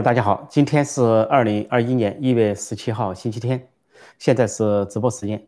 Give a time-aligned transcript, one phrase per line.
[0.00, 3.68] 大家好，今天是二零二一年一月十七号，星期天，
[4.18, 5.46] 现在是直播时间。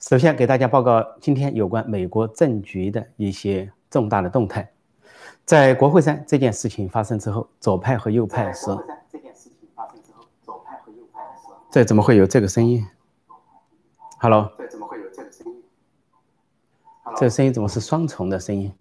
[0.00, 4.72] 首先给大家报告今天有关美国政局的一些重大的动态。
[5.44, 8.64] 在国会山这件事情发生之后，左派和右派是。
[9.10, 11.70] 这件事情发生之后，左派和右派是。
[11.70, 12.86] 这怎么会有这个声音
[14.18, 14.52] ？Hello。
[14.56, 15.62] 这怎么会有这个声音？
[17.16, 18.72] 这个声音怎么是双重的声音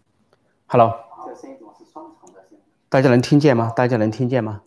[0.67, 0.93] ？Hello。
[1.27, 2.59] 这声音怎么是双重的声音？
[2.87, 3.73] 大家能听见吗？
[3.75, 4.61] 大家能听见吗？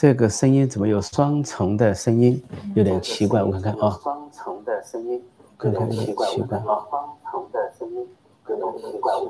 [0.00, 2.42] 这个声音怎么有双重的声音？
[2.74, 3.90] 有点奇怪，我看看啊。
[4.02, 5.22] 双重的声音，
[5.58, 6.58] 看看有点奇怪。
[6.58, 8.08] 双重的声音，
[8.48, 9.12] 有点奇怪。
[9.12, 9.28] 双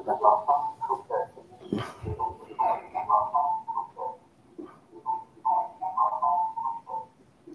[0.86, 1.80] 重的声音。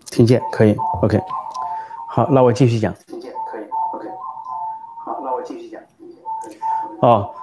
[0.07, 1.17] 听见可以，OK。
[2.09, 2.93] 好，那我继续讲。
[3.07, 3.63] 听见可以
[3.93, 4.09] ，OK。
[5.05, 5.81] 好，那我继续讲。
[6.99, 7.33] 哦，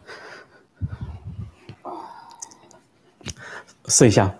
[3.88, 4.40] 试一下。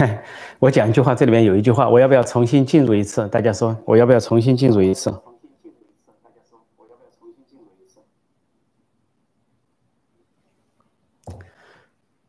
[0.58, 3.26] 我讲一句话，这里面有一句话，我要不要重新进入一次？
[3.28, 5.12] 大家说，我要不要重新进入一次？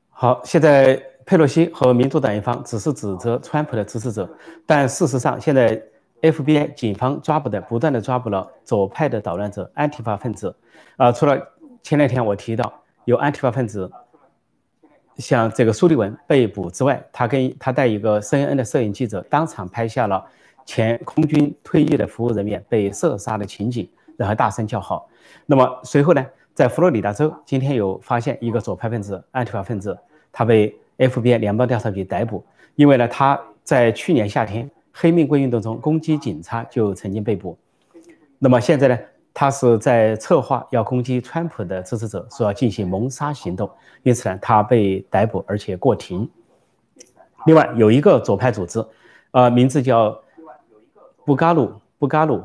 [0.09, 4.29] 好，现在佩洛西和民主党一方只是指责川普的支持者，
[4.65, 5.81] 但事实上，现在
[6.21, 10.55] FBI 警方抓捕的不断的抓捕了左派的捣乱者、安提法分子。
[10.97, 11.41] 啊，除了
[11.81, 12.71] 前两天我提到
[13.05, 13.89] 有安提法分子。
[15.17, 20.25] 像这个苏利文被捕之外，他跟他带一个 CNN 的摄影记者当场拍下了
[20.65, 25.07] 前空军退役的服务人员被射杀的情景，然后大声叫好。
[25.45, 29.97] 那么随后呢，在佛罗里达州今天有发现一个左派分子、安提法分子，
[30.31, 32.43] 他被 FBI 联邦调查局逮捕，
[32.75, 37.57] 因为呢他在去年夏天黑命贵运动中攻击警察就曾经被捕。
[38.39, 38.97] 那么现在呢？
[39.33, 43.69] 他是在策划要攻击川普的支持者，说要进行谋杀行动，
[44.03, 46.29] 因此呢，他被逮捕而且过庭。
[47.45, 48.85] 另外有一个左派组织，
[49.31, 50.19] 呃，名字叫
[51.23, 52.43] 布嘎鲁，布嘎鲁，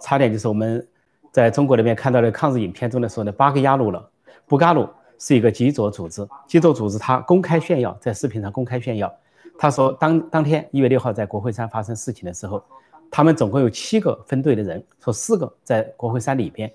[0.00, 0.86] 差点就是我们
[1.32, 4.06] 在中国那边看到的抗日影片中的说的八个鸭鲁了。
[4.46, 4.86] 布嘎鲁
[5.18, 9.12] 是一个极左组织，极左组织他公开炫耀，在视频上公开炫耀，
[9.58, 12.62] 他说当当天一月六号在国会山发生事情的时候。
[13.10, 16.72] 他们总共有七个分队的人，说四个在国会山里边，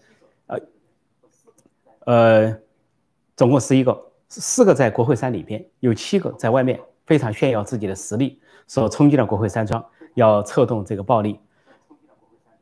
[0.48, 0.60] 呃，
[2.06, 2.58] 呃，
[3.36, 9.84] 总共十一个，四个在国会山里边，有七个在外面，非常炫耀自己的实力，说冲进了国会山庄，
[10.16, 11.40] 要策动这个暴力。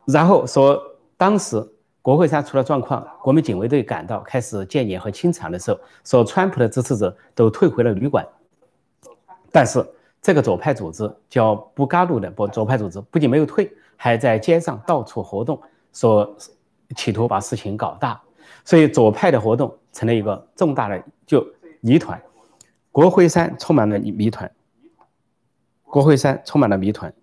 [0.06, 0.82] 然后说，
[1.16, 1.66] 当时
[2.02, 8.28] 国会山出了状况，国民警卫队赶到，开始建言和清场的时候，说川普的支持者都退回了旅馆，
[9.52, 9.86] 但是。
[10.22, 15.58] 这个左派组织叫布嘎鲁的不左派组织，不仅没有退，还在街上到处活动，
[15.94, 16.36] 说
[16.98, 18.22] 企图把事情搞大，
[18.66, 21.46] 所以左派的活动成了一个重大的就
[21.80, 22.22] 谜团。
[22.92, 24.52] 国会山充满了谜团，
[25.84, 27.14] 国会山充满了谜团。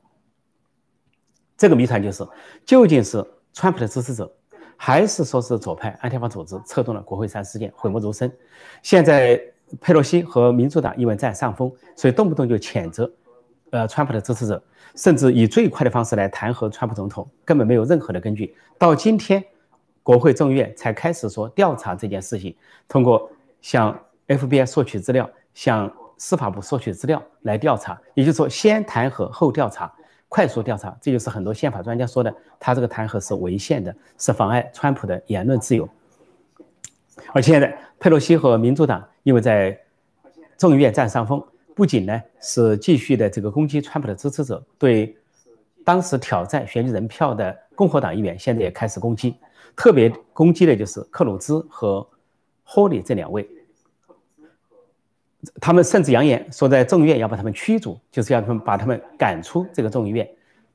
[1.58, 2.26] 这个谜团就是，
[2.64, 3.22] 究竟是
[3.52, 4.32] 川普的支持者，
[4.75, 8.34] 还是说是左派安提法组织策动了国会山事件，讳莫如深。
[8.82, 9.38] 现在。
[9.80, 13.10] 佩洛西和民主党因为占上风，所以动不动就谴责，
[13.70, 14.62] 呃，川普的支持者，
[14.94, 18.54] 甚至以最快的方式来弹劾川普总统，根本没有任何的根据。
[18.78, 19.44] 到今天，
[20.02, 22.54] 国会众院才开始说调查这件事情，
[22.86, 23.28] 通过
[23.60, 23.98] 向
[24.28, 28.00] FBI 索取资料，向司法部索取资料来调查。
[28.14, 29.92] 也就是说，先弹劾后调查，
[30.28, 30.96] 快速调查。
[31.00, 35.88] 这就是很多宪法专家说的，他这个弹劾是违宪的，是妨碍川普的言论自由。
[37.32, 39.76] 而现在，佩洛西和民主党因为在
[40.56, 41.44] 众议院占上风，
[41.75, 45.17] 不仅呢是继续的这个攻击川普的支持者，对
[45.84, 49.34] 当时挑战选举人票的共和党议员，现在也开始攻击，
[49.75, 52.08] 特别攻击的就是克鲁兹和
[52.62, 53.44] 霍利这两位。
[55.61, 60.28] 他们甚至扬言说，在众议院要把他们驱逐，就是要他们把他们赶出这个众议院，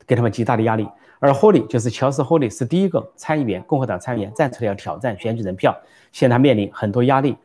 [0.05, 0.85] 给他们极大的压力。
[1.19, 5.73] 而霍利就是乔斯·霍利，是第一个参议员，共和党参议员站出来要挑战选举人票，
[6.11, 7.37] 现在他面临很多压力。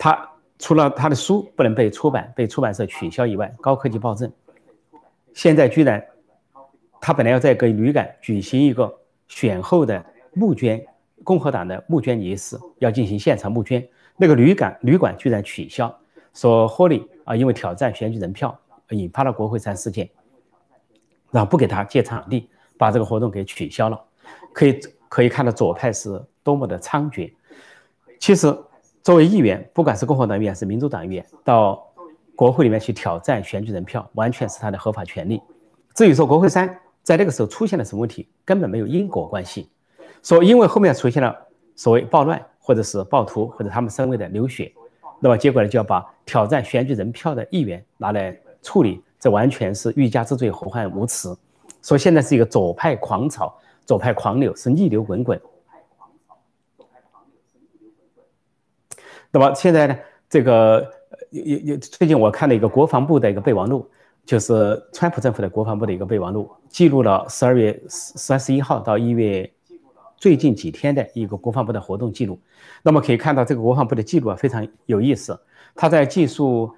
[0.00, 0.28] 他
[0.58, 4.30] 除了他的书不能被出版，被出版社取消以外，高科技暴政，
[5.32, 6.04] 现在居然
[7.00, 8.92] 他本来要在给旅馆举行一个
[9.28, 10.84] 选后的募捐，
[11.24, 15.96] 共和党的募捐仪式，要进行现场募捐，那个旅馆旅馆居然取消，
[16.34, 18.58] 说霍利啊因为挑战选举人票，
[18.90, 20.08] 引发了国会山事件，
[21.30, 22.48] 然后不给他借场地。
[22.80, 24.00] 把这个活动给取消了，
[24.52, 27.32] 可以可以看到左派是多么的猖獗。
[28.20, 28.56] 其实，
[29.02, 31.82] 作为议员，不管是共和党议员还是民主党议员，到
[32.36, 35.40] 国会里面去挑战选举人票，完全是他的合法权利。
[35.94, 39.68] 至于说国会山在那个时候出现了什么问题，根本没有因果关系。
[40.22, 41.34] 说因为后面出现了
[41.74, 44.72] 所谓暴乱，或者是暴徒，或者他们身位的流血，
[45.20, 51.36] 那么结果呢就要把挑战选举人票的议员拿来处理，这完全是欲加之罪，何患无辞。
[51.82, 53.52] 说现在是一个左派狂潮，
[53.86, 55.40] 左派狂流是逆流滚滚。
[59.30, 59.96] 那么现在呢？
[60.28, 60.90] 这个
[61.30, 63.88] 有有有，最近我看了一个国防部的一个备忘录，
[64.24, 69.50] 就是川普政府的国防部的一个备忘录，记录了十二月三十一号到一月
[70.16, 72.38] 最近几天的一个国防部的活动记录。
[72.82, 75.38] 那么可以看到，这个国防部的记录啊非常有意思。
[75.74, 76.70] 他在记述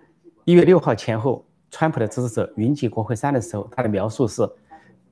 [0.44, 4.49] 一月六号前后川普的支持者云集国会山的时候，他的描述是。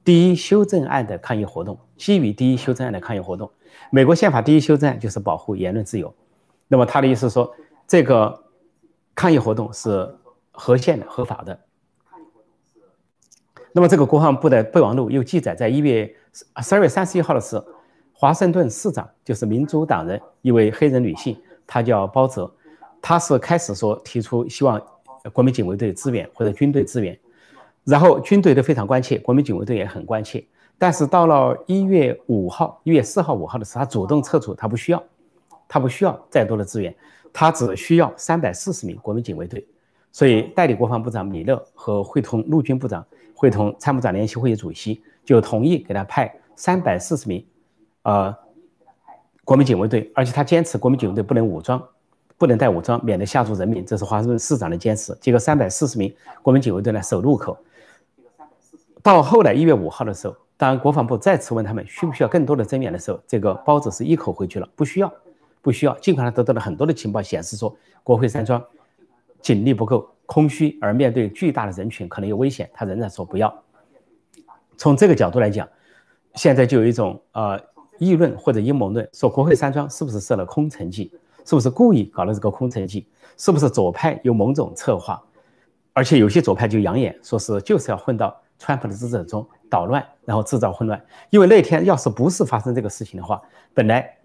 [0.04, 3.50] 第一修正案的抗议活动，基于第一修正案的抗议活动，
[3.90, 6.14] 美国宪法第一修正案就是保护言论自由。
[6.68, 7.52] 那么他的意思说，
[7.86, 8.44] 这个
[9.14, 10.14] 抗议活动是
[10.52, 11.58] 合宪的、合法的。
[13.72, 16.14] 那么这个国防部的备忘录又记载，在一月
[16.62, 17.64] 十二月三十一号的时候，
[18.12, 22.50] 华盛顿市长就是民主党人一位黑人女性，她叫包泽，
[23.00, 24.80] 她是开始说提出希望
[25.32, 27.18] 国民警卫队支援或者军队支援。
[27.84, 30.44] 然后军队都非常关切，国民警卫队也很关切。
[30.76, 35.02] 但是到了一月五号、一月四号、五号的时候，他主动撤出，他不需要，
[35.68, 36.92] 他不需要再多的资源，
[37.32, 39.64] 他只需要三百四十名国民警卫队。
[40.10, 47.46] 所以代理国防部长米勒和会同陆军部长、会同参谋长联席会议主席就同意给他派三百四十名，
[48.02, 48.34] 呃，
[49.44, 51.80] 国民警卫队，而且他坚持国民警卫队不能武装。
[52.36, 55.12] 不能带武装，免得吓住人民，这是华盛顿市长的坚持。
[55.20, 57.58] 结果三百四十名国民警卫队呢守路口。
[59.02, 65.12] 到后来一月五号的时候，当国防部再次问他们需不需要更多的增援的时候，这个包子是一口回去了，不需要，
[65.62, 65.96] 不需要。
[65.98, 68.62] 尽管他得到了很多的情报显示说国会山庄
[69.40, 73.62] 警力不够，空虚，而面对巨大的人群可能有危险，他仍然说不要。
[74.76, 75.68] 从这个角度来讲，
[76.34, 77.60] 现在就有一种呃
[77.98, 81.12] 议论或者阴谋论，说国会山庄是不是设了空城计？
[81.44, 83.08] 是不是故意搞了这个空城计？
[83.36, 85.22] 是不是左派有某种策划？
[85.92, 91.02] 而且有些左派就扬言说是就是要混到川普的支持者中捣乱，然后制造混乱。
[91.30, 93.40] 因为那天要是不是发生这个事情的话，
[93.72, 94.17] 本来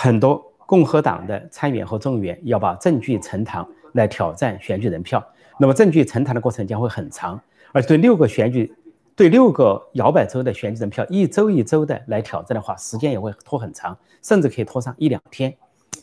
[0.00, 5.20] 很多共和党的参议员和众议员要把证据呈堂来挑战选举人票，
[5.58, 7.40] 那么证据呈堂的过程将会很长，
[7.72, 8.72] 而对六个选举、
[9.16, 15.52] 对六个摇摆州的选举人票一周一周的来挑战的话，时间也会拖很长，甚至可以拖上一两天。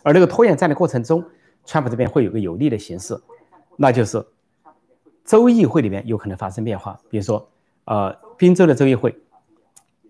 [0.03, 1.23] 而那个拖延战的过程中，
[1.63, 3.17] 川普这边会有个有利的形式，
[3.77, 4.21] 那就是
[5.23, 7.47] 州议会里面有可能发生变化，比如说，
[7.85, 9.17] 呃，宾州的州议会，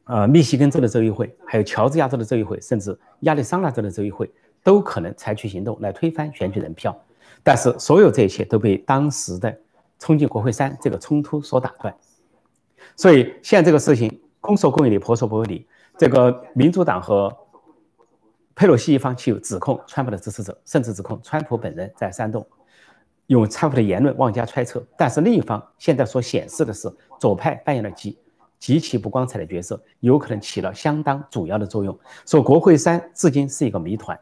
[0.05, 4.31] 呃，密西根州的州议会，还有乔治亚州的州议会，甚至亚利桑那州的州议会，
[4.63, 6.95] 都可能采取行动来推翻选举人票。
[7.43, 9.55] 但是，所有这一切都被当时的
[9.99, 11.95] 冲进国会山这个冲突所打断。
[12.95, 17.35] 所以，现在这个事情公说公有理，婆说婆有理，这个民主党和。
[18.57, 22.47] 佩洛西一方就指控川普的支持者，甚至指控川普本人在煽动，
[23.27, 24.81] 用川普的言论妄加揣测。
[24.97, 28.17] 但是另一方现在所显示的是，左派扮演了极
[28.59, 31.97] 极其不光彩的角色，有可能起了相当主要的作用。
[32.25, 34.19] 说国会山至今是一个谜团。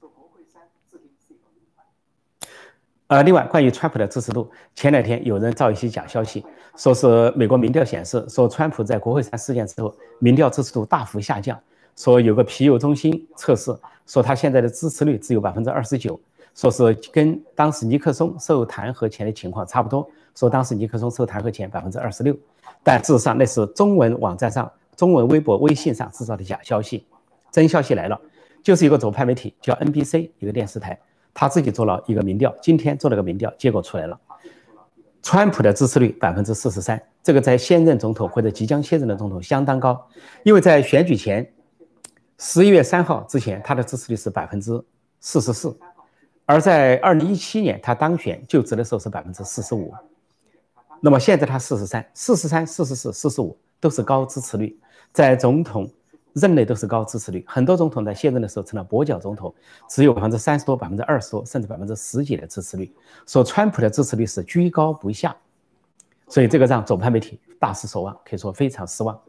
[0.00, 1.86] 说国会山至今是一个谜团。
[3.08, 6.44] 呃，另外关于川普的支持度，前两天有人造一些假消息，
[6.76, 11.58] 说是美国民调显示，说川普在国会山事件之后，民调支持度大幅下降。
[11.96, 13.76] 说有个皮尤中心测试，
[14.06, 16.18] 说他现在的支持率只有百分之二十九，
[16.54, 20.10] 说是跟当时尼克松受弹劾前的情况差不多。
[20.34, 22.36] 说当时尼克松受弹劾前百分之二十六，
[22.82, 27.06] 但事实上那是中文网站上、中文微博、微信上制造的假消息。
[27.50, 28.20] 真消息来了，
[28.62, 30.98] 就是一个左派媒体叫 NBC 一个电视台，
[31.32, 34.18] 他自己做了一个民调，今天做了个民调，结果出来了，
[35.22, 40.04] 川普的支持率百分之四十三，这个在现任总统或者即将卸任的总统相当高，
[40.42, 41.48] 因为在选举前。
[42.36, 44.84] 十一月三号之前，他的支持率是百分之
[45.20, 45.74] 四十四，
[46.44, 49.94] 而在二零一七年他当选就职的时候是百分之四十五。
[51.00, 54.78] 那么现在他四十三、四十三、四十四、四十五都是高支持率，
[55.12, 55.90] 在总统
[56.32, 57.44] 任内都是高支持率。
[57.46, 59.54] 很多总统在卸任的时候成了跛脚总统，
[59.88, 62.92] 只有百分之三十多、百分之二十多，甚至百分之十几的支持率。
[63.26, 65.36] 说川普的支持率是居高不下，
[66.28, 69.20] 所以这个让左派媒体大失所望，可以说非常失望。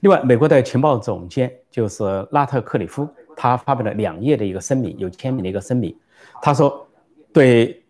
[0.00, 5.96] 另外，美国的情报总监就是拉特克里夫，他发表了两页的一个声明，有签名的一个声明。
[6.42, 6.88] 他说，
[7.32, 7.83] 对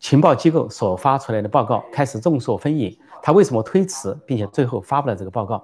[0.00, 2.98] 情报机构所发出来的报告开始众说纷纭。
[3.22, 5.62] 他为什么推迟，并且最后发布了这个报告？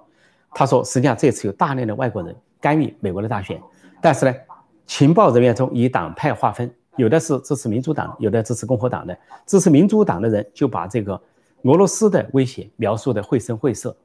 [0.53, 3.61] 他说，实际上这次有大量的外国人干预美国的大选，
[4.01, 4.35] 但是呢，
[4.87, 9.19] 情报人员中以党派划分，有的是支持民主党，有的支持共和党的。
[9.47, 11.21] 支持民主党的人就把这个
[11.63, 13.97] 俄罗斯的威胁描述的绘声绘色。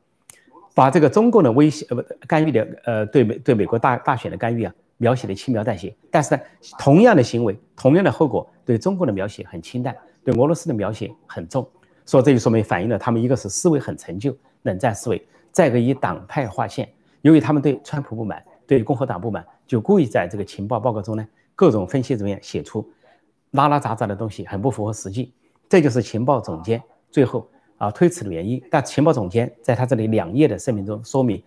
[0.73, 6.41] 把这个中共的威胁呃不干预的呃对美对美国大大选的干预啊描写的轻描淡写，但是呢
[6.79, 11.67] 同样的行为同样的后果对中共的描写很清淡，对俄罗斯的描写很重，
[12.05, 16.87] 所以这就说明反映了他们一个是思维很陈旧冷战思维，再一个以党派划线，
[17.21, 22.87] 由于他们对川普不满对共和党不满，就故意在这个情报报告中呢各种分析人员写出
[23.51, 25.33] 拉拉杂杂的东西，很不符合实际，
[25.67, 27.47] 这就是情报总监最后。
[27.81, 31.41] 啊，推迟的原因，但情报总监在他这里两页的声明中说明，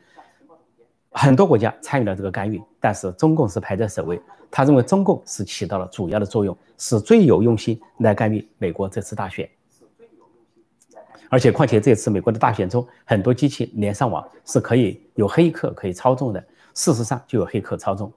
[1.15, 4.21] 很多国家参与了这个干预，但是中共是排在首位。
[4.51, 9.49] 他认为中共是起到了主要的作用，是最有用心来干预美国这次大选。
[11.31, 16.45] 而且，况且这次美国的大选中，很多机器连上网是可以有黑客可以操纵的，
[16.75, 18.13] 事实上就有黑客操纵。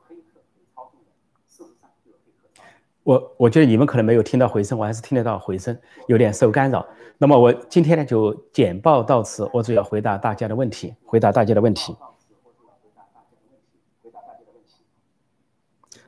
[3.04, 5.76] 我我觉得你们可能没有听到回声，我还是听得到回声，
[6.08, 6.86] 有点受干扰。
[7.18, 11.96] 那么我今天呢就简报到此，我主要回答大家的问题，回答大家的问题。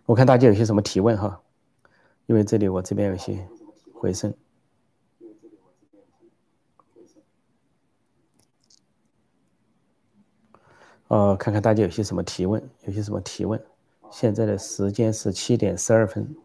[0.09, 1.39] 我看大家有些什么提问哈，
[2.25, 3.47] 因为这里我这边有些
[3.93, 4.33] 回声。
[11.09, 13.63] 呃，看看大家有些什么提问，有些什么提问。
[14.09, 16.35] 现在的时间是七点十二分。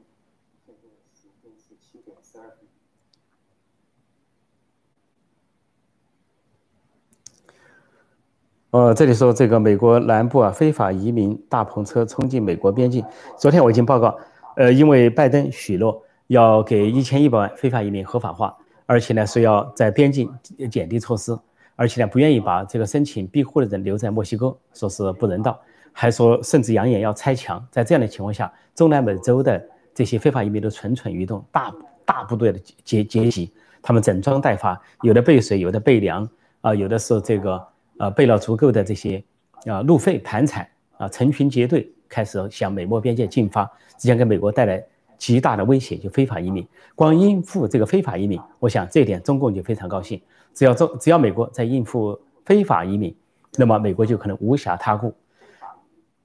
[8.74, 13.04] 呃，这里说这个美国南部啊，非法移民大篷车冲进美国边境。
[13.38, 14.18] 昨天我已经报告，
[14.56, 18.52] 呃，因为拜登许诺要给一千一百万非法移民合法化，
[18.84, 20.28] 而且呢是要在边境
[20.68, 21.38] 减低措施，
[21.76, 25.56] 而且呢不愿意把这个申请庇护的人留在墨西哥，说是不人道，
[25.92, 27.64] 还说甚至扬言要拆墙。
[27.70, 29.64] 在这样的情况下，中南美洲的
[29.94, 31.72] 这些非法移民都蠢蠢欲动，大
[32.04, 36.28] 大部队的接接集，他们整装待发，有的备水，有的备粮
[36.60, 37.64] 啊，有的是这个。
[37.98, 39.22] 啊，备了足够的这些
[39.66, 44.84] 啊路费盘缠啊，成群结队开始向美墨边界进发，即将给美国带来
[45.16, 46.66] 极大的威胁，就非法移民。
[46.94, 50.20] 光应付这个非法移民，我想这一点中共就非常高兴。
[50.52, 53.14] 只要中，只要美国在应付非法移民，
[53.56, 55.14] 那么美国就可能无暇他顾。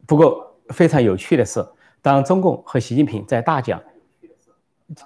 [0.06, 1.66] 不过非常有趣的是，
[2.02, 3.82] 当中共和习近平在大讲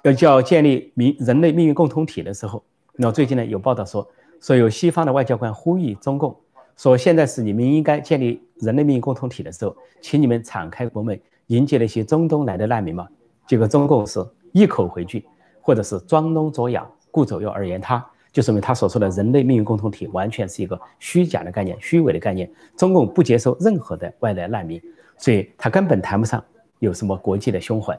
[0.02, 2.62] 要叫建立民人类命运共同体的时候，
[2.94, 4.06] 那最近呢有报道说，
[4.40, 6.34] 说有西方的外交官呼吁中共。
[6.76, 13.06] 说现在是你们应该建立人类命运共同体的时候，请你们敞开国门迎接那些中东来的难民嘛。
[13.46, 15.24] 结果中共是一口回拒，
[15.60, 22.50] 或者是装聋作哑，顾左右而言他，就说明他所说的人类命运共同体完全是一个虚假的概念、虚伪的概念。
[22.76, 24.80] 中共不接受任何的外来难民，
[25.16, 26.42] 所以他根本谈不上
[26.80, 27.98] 有什么国际的胸怀。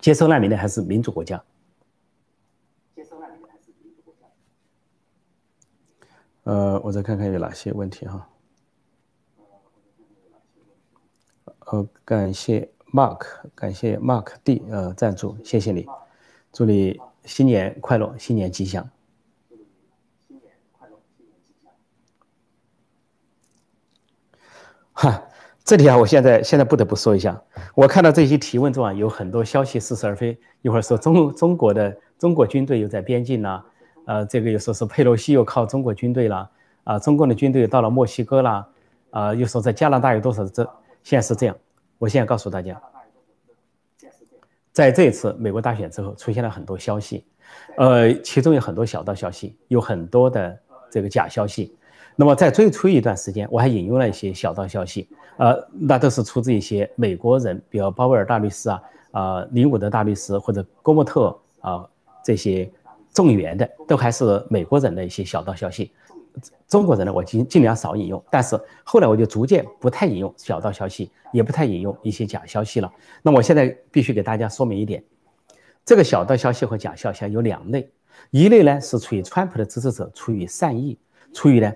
[0.00, 1.42] 接收难民的还是民主国家。
[6.44, 8.28] 呃，我再看看有哪些问题哈。
[11.66, 15.86] 呃，感谢 Mark，感谢 Mark D 呃赞助，谢谢你，
[16.52, 18.86] 祝你新年快乐，新年吉祥。
[24.92, 25.26] 哈，
[25.64, 27.42] 这里啊，我现在现在不得不说一下，
[27.74, 33.64] 我看到这些提问中啊，有很多消息似是而非，一会儿说中中国的中国军队又在边境呢。
[34.06, 36.50] 呃，这个又说是佩洛西又靠中国军队了，
[36.84, 38.68] 啊，中共的军队到了墨西哥了，
[39.10, 40.62] 啊，又说在加拿大有多少这？
[41.02, 41.56] 现在是这样，
[41.98, 42.80] 我现在告诉大家，
[44.72, 47.24] 在这一次美国大选之后，出现了很多消息，
[47.76, 50.58] 呃，其中有很多小道消息，有很多的
[50.90, 51.76] 这个假消息。
[52.16, 61.88] 那么在最初一段时间，我还引用了一些小道消息，呃，那都是出自一些美国人，比如鲍威尔大律师啊，啊，林伍德大律师或者郭莫特啊
[62.24, 62.70] 这些
[63.14, 65.90] 众议员的，都还是美国人的一些小道消息。
[66.68, 72.92] 中国人呢，我尽尽量少引用，但是后来我就逐渐不太引用小道消息，也不太引用一些假消息了。
[73.22, 75.02] 那我现在必须给大家说明一点，
[75.84, 77.88] 这个小道消息和假消息有两类，
[78.30, 80.98] 一类呢是出于川普的支持者出于善意，
[81.32, 81.72] 出于呢。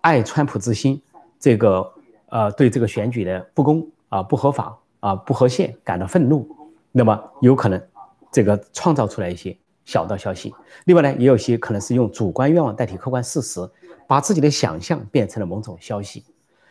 [0.00, 1.00] 爱川普之心，
[1.38, 1.90] 这个
[2.28, 6.46] 呃对这个选举的不公啊不合法啊不合宪感到愤怒，
[6.92, 7.82] 那么有可能
[8.30, 10.54] 这个创造出来一些小道消息。
[10.84, 13.60] 另外呢，也有些可能是用主观愿望代替客观事实，
[14.06, 16.24] 把自己的想象变成了某种消息。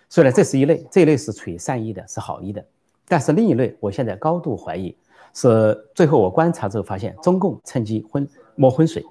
[0.10, 2.64] 所以呢，这是一类，这一类是处于善意的，是好意的。
[3.08, 4.96] 但是另一类，我现在高度怀疑，
[5.34, 9.06] 是最后我观察之后发现，中共趁机昏摸浑水，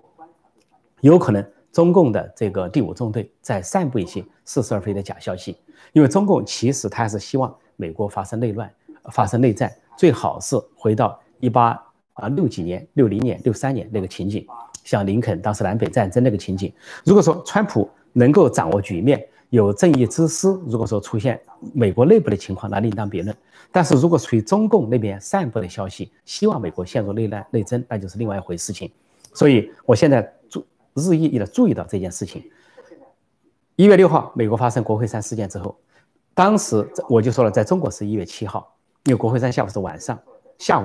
[1.01, 1.45] 有可能。
[1.73, 5.57] 中共的这个第五纵队在散布一些似是而非的假消息，
[5.95, 8.71] 因为中共其实他还是希望美国发生内乱、
[9.11, 11.83] 发生内战，最好是回到一八
[12.15, 14.47] 啊六几年、六零年、六三年那个情景，
[14.85, 16.73] 像林肯当时南北战争那个情景。
[17.05, 21.41] 如果说川普能够掌握局面，有正义之师，如果说出现
[21.73, 23.37] 美国内部的情况，那另当别论。
[23.71, 28.91] 但是如果属于中共那边散布的消息，希望美国陷入内乱、内争，那就是另外一回事情。
[29.33, 30.65] 所以我现在注。
[30.95, 32.45] 日益的注意到这件事情。
[33.77, 35.75] 一月六号，美国发生国会山事件之后，
[36.35, 40.19] 当时我就说了，在中国是一月七号，因为国会山下午是晚上，
[40.59, 40.85] 下午，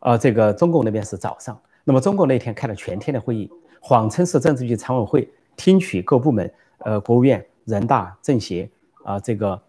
[0.00, 1.58] 呃，这个中共那边是早上。
[1.84, 8.68] 那么中共那天开了全天的会议，谎称是政治局常委会听取各部门，呃，国务院、人大、政协
[9.04, 9.60] 啊，这个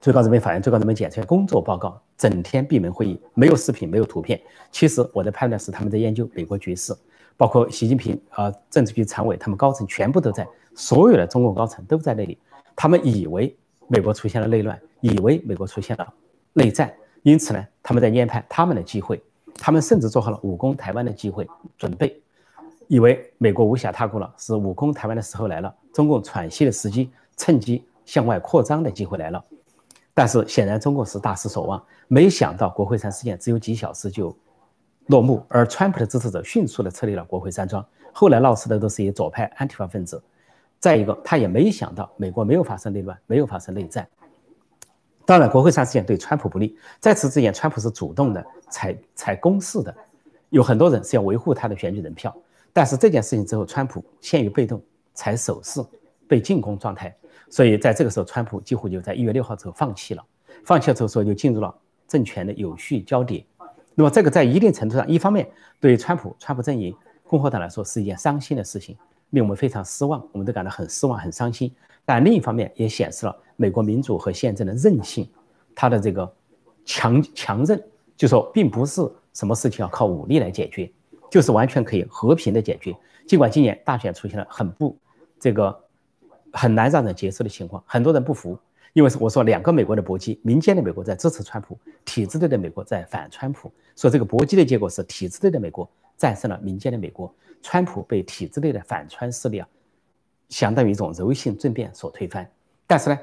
[0.00, 4.40] 最高人民法院、最高人民检察院工作报告，整天闭门会议，没有视频，没有图片。
[4.70, 6.94] 其实我的判断是他们在研究美国局势。
[7.36, 12.36] 包括习近平啊，政治局常委，他们高层全部都在，所有的中共高层都在那里。
[12.76, 16.14] 他们以为美国出现了内乱，以为美国出现了
[16.52, 19.22] 内战，因此呢，他们在研判他们的机会，
[19.54, 22.20] 他们甚至做好了武攻台湾的机会准备，
[22.88, 29.44] 以为美国无暇他顾了，是武攻台湾的时候来了，中共喘息的时机，趁机向外扩张的机会来了。
[30.14, 34.36] 但是显然中共是大失所望，没想到国会山事件只有几小时就。
[35.06, 37.84] 落幕，而川普的支持者迅速地撤离了国会山庄。
[38.12, 40.22] 后来闹事的都是一些左派安提法分子。
[40.78, 44.06] 再一个，他也没想到美国没有发生内乱，没有发生内战。
[45.30, 46.76] 当然，国会山事件对川普不利。
[46.98, 49.94] 在此之前，川普是主动的采采攻势的，
[50.48, 52.36] 有很多人是要维护他的选举人票。
[52.72, 54.82] 但是这件事情之后，川普陷于被动，
[55.14, 55.80] 采守势，
[56.26, 57.16] 被进攻状态。
[57.48, 60.24] 所以在这个时候，川普几乎就在一月六号之后放弃了。
[60.64, 61.72] 放弃了之后，说就进入了
[62.08, 63.46] 政权的有序交叠。
[63.94, 66.92] 那么这个在一定程度上，一方面对川普、川普阵营、
[67.28, 68.96] 共和党来说是一件伤心的事情，
[69.28, 71.72] 令我们非常失望，我们都感到很失望、很伤心。
[72.10, 75.30] 但另一方面也显示了美国民主和宪政的韧性，
[75.76, 76.28] 它的这个
[76.84, 77.80] 强强韧，
[78.16, 79.00] 就说并不是
[79.32, 80.90] 什么事情要靠武力来解决，
[81.30, 82.92] 就是完全可以和平的解决。
[83.28, 84.98] 尽管今年大选出现了很不
[85.38, 85.84] 这个
[86.52, 88.58] 很难让人接受的情况，很多人不服。
[88.92, 99.68] 因为我说两个美国的搏击，民间的美国在支持川普，体制内的美国在反川普，所以这个搏击的结果是体制内的美国战胜了民间的美国，川普被体制内的反川势力啊，
[100.50, 102.46] 相当于一种柔性政变所推翻。
[102.86, 103.18] 但是呢，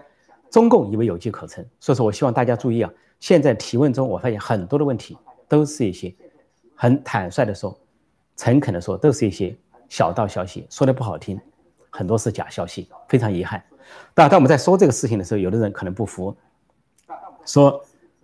[0.49, 5.15] 中共以为有机可乘，所以说我希望大家注意啊，现在提问中我发现很多的问题
[5.47, 6.11] 都是一些
[6.75, 7.77] 很坦率的说，
[8.35, 9.55] 诚恳的说，都是一些
[9.89, 11.39] 小道消息，说的不好听，
[11.89, 13.63] 很多是假消息，非常遗憾。
[14.13, 16.35] 但当我们在说这个事情的时候，有的人可能不服，
[17.45, 17.83] 说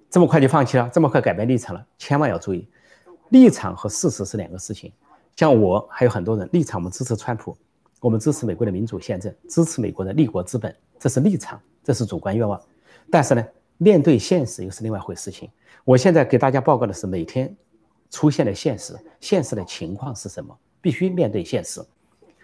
[0.10, 2.68] 这么快就放弃了，这么快改变立场了，千万要注意，
[3.30, 4.92] 立场和事实是两个事情。
[5.36, 7.58] 像我还有很多人，立场我们支持川普，
[8.04, 12.62] 我们支持美国的民主宪政，支持美国的立国之本，这是立场，这是主观愿望。
[13.10, 15.50] 但是呢，面对现实又是另外一回事情。
[15.86, 17.56] 我现在给大家报告的是每天
[18.12, 20.54] 出现的现实，现实的情况是什么？
[20.82, 21.82] 必须面对现实。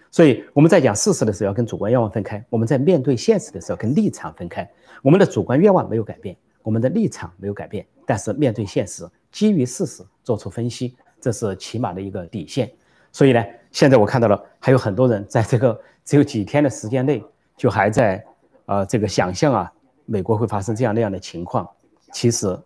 [0.10, 4.65] 所以我们在讲事实的时候，要跟主观愿望分开；我们在面对现实的时候，跟立场分开。
[5.04, 12.72] 我们的主观愿望没有改变，我们的立场没有改变，但是面对现实，基于事实做出分析，这是起码的一个底线。
[13.12, 17.24] 所以呢，现在我看到了还有很多人在这个只有几天的时间内，
[17.56, 18.24] 就还在
[18.66, 19.72] 呃这个想象啊，
[20.06, 21.70] 美国会发生这样那样的情况，
[22.12, 22.58] 其实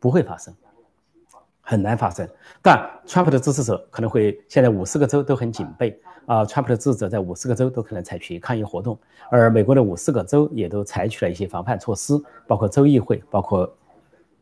[0.00, 0.52] 不会发生，
[1.60, 2.28] 很难发生。
[2.60, 5.98] 但川普的支持者可能会现在五十个州都很警备。
[6.26, 8.98] 啊，川普的支持者在五十个州都可能采取抗议活动，
[9.30, 13.72] 而美国的五十个州也都采取了一些防范措施，包括州议会，包括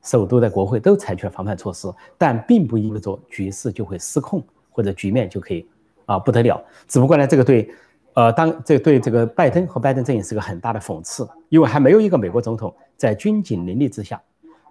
[0.02, 5.64] 首都的国会都采取了防范措施，但并不意味着局势就会失控或者局面就可以
[6.06, 6.60] 啊不得了。
[6.88, 7.68] 只不过呢，这个对，
[8.14, 14.20] 呃，当这对这个拜登和拜登阵营是个很大的讽刺，因为还没有一个美国总统在军警林立之下，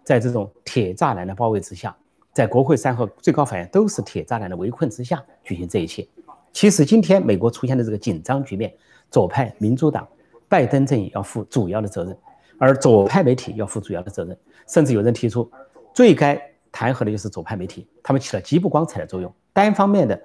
[0.04, 1.96] 在这种铁栅栏的包围之下，
[2.34, 6.08] 在国会山和最高法院都是铁栅栏的围困之下举行这一切。
[6.52, 8.74] 其实今天美国出现的这个紧张局面，
[9.12, 10.08] 左派民主党、
[10.48, 12.18] 拜登阵营要负主要的责任，
[12.58, 14.38] 而左派媒体要负主要的责任。
[14.68, 15.52] 甚至有人提出，
[15.94, 20.20] 最该弹劾的就是左派媒体，他们起了极不光彩的作用，单方面的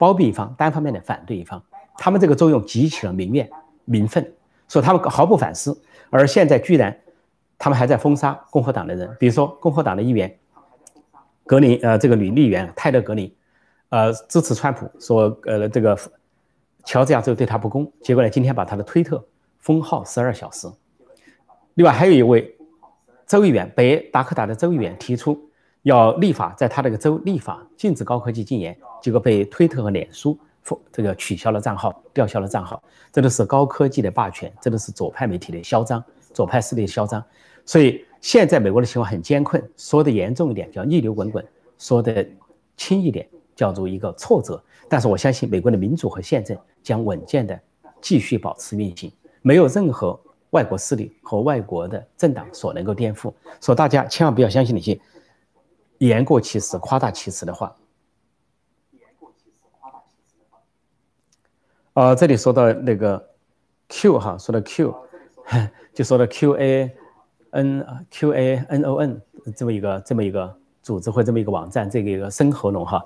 [0.00, 1.62] 包庇一方，单方面的反对一方，
[1.98, 3.46] 他们这个作用激起了民怨
[3.84, 4.32] 民愤，
[4.66, 5.78] 说他们毫不反思。
[6.08, 6.98] 而现在居然，
[7.58, 10.34] 他们还在封杀共和党的人，比如说共和党的议员
[11.44, 13.30] 格林，呃，这个女议员泰勒格林。
[13.90, 15.98] 呃，支持川普说，呃，这个
[16.84, 19.22] 乔治亚州对他不公，结果呢，今天把他的推特
[19.58, 20.66] 封号十二小时。
[21.74, 22.56] 另外还有一位
[23.26, 25.49] 州议员，北达科达的州议员提出
[25.82, 32.82] 要立法，在他这个州立法禁止高科技禁言，结果被推特和脸书封这个取消了账号，吊销了账号。
[33.12, 37.24] 这都是高科技的霸权，这都是左派媒体的嚣张，左派势力的嚣张。
[37.64, 41.44] 所以现在美国的情况很艰困，说的严重一点叫逆流滚滚，
[41.78, 42.26] 说的
[42.76, 43.26] 轻一点。
[43.56, 47.60] 叫做一个挫折，但是我相信美国的民主和宪政将稳健的
[48.00, 49.12] 继续保持运行，
[49.42, 53.30] 没有任何外国势力和外国的政党所能够颠覆。
[53.60, 54.98] 所以大家千万不要相信那些
[56.00, 57.76] 言过其实、夸大其词的话。
[58.92, 60.58] 言过其实、夸大其词的话。
[61.92, 63.22] 啊，这里说到那个
[63.88, 64.94] Q 哈，说到 Q，
[65.92, 66.90] 就说到 Q A
[67.50, 69.20] N Q A N O N
[69.54, 73.04] 这么一个这么一个组织或这么一个网站，这个一个生喉咙哈。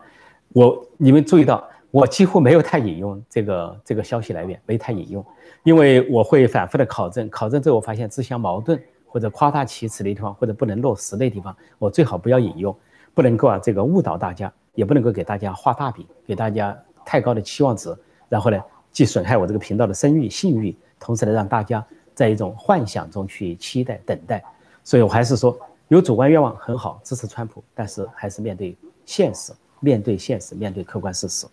[0.52, 5.26] 我你们注意到，我几乎没有太引用这个这个消息来源，没太引用，
[5.64, 8.80] 因为我会反复的考证，考证之后我发现自相矛盾
[9.14, 12.77] 或者夸大其词的地方，或者不能落实的地方，我最好不要引用，
[13.14, 17.96] 不能够啊这个误导大家，也不能够给大家画大饼，给大家太高的期望值，
[18.29, 24.42] 然后呢，既损害我这个频道的声誉信誉，同时呢让大家在一种幻想中去期待等待，
[24.83, 29.53] 所以我还是说有主观愿望很好，支持川普，但是还是面对现实。
[29.81, 31.46] 面对现实，面对客观事实。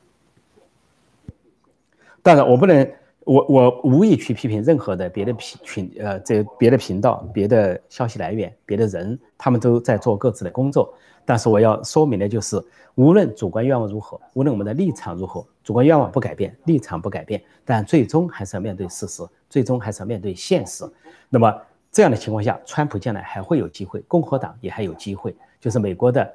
[2.23, 2.89] 当然，我不能，
[3.25, 10.93] 我我无意去批评任何的别的频群，呃，这别的频道、别的消息来源、别的人，他们都在做各自的工作。
[11.23, 12.63] 但是我要说明的就是，
[12.95, 20.83] 无论主观愿望如何，无论我们的立场如何，主观愿望不改变，立场不改变，但最终还是要面对事实，最终还是要面对现实。
[21.29, 21.55] 那么
[21.91, 26.29] 这样的情况下，川普将来还会有机会，共和党也还有机会，就是美国的。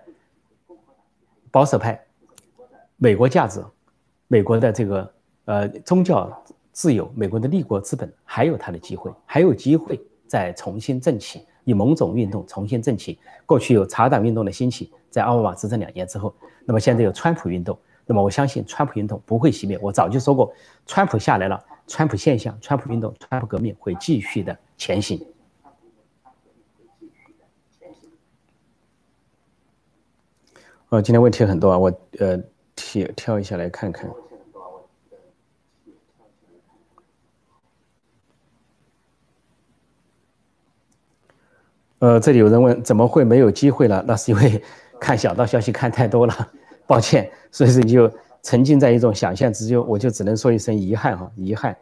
[1.49, 1.99] 保守派，
[2.99, 3.65] 美国价值，
[4.29, 5.11] 美国的这个
[5.47, 6.31] 呃宗教
[6.77, 13.19] 自由，美国的立国资本，还有它的机会，还有机会再重新振起，以某种运动重新振起。
[13.47, 16.35] 过去有茶党运动的兴起，在奥巴马执政两年之后，
[16.67, 19.79] 那么现在有川普运动，那么我相信川普运动不会熄灭。
[19.81, 20.53] 我早就说过，
[20.85, 25.27] 川普下来了，川普现象、川普运动、川普革命会继续的前行。
[30.91, 32.37] 呃，今天问题很多啊，我呃
[32.75, 34.11] 挑挑一下来看看。
[42.07, 44.01] 呃，这里有人问，怎么会没有机会了？
[44.07, 44.63] 那是因为
[45.01, 46.33] 看小道消息看太多了，
[46.87, 48.09] 抱歉，所以说你就
[48.45, 51.77] 沉浸在一种想象之中，我就只能说一声遗憾哈，遗憾。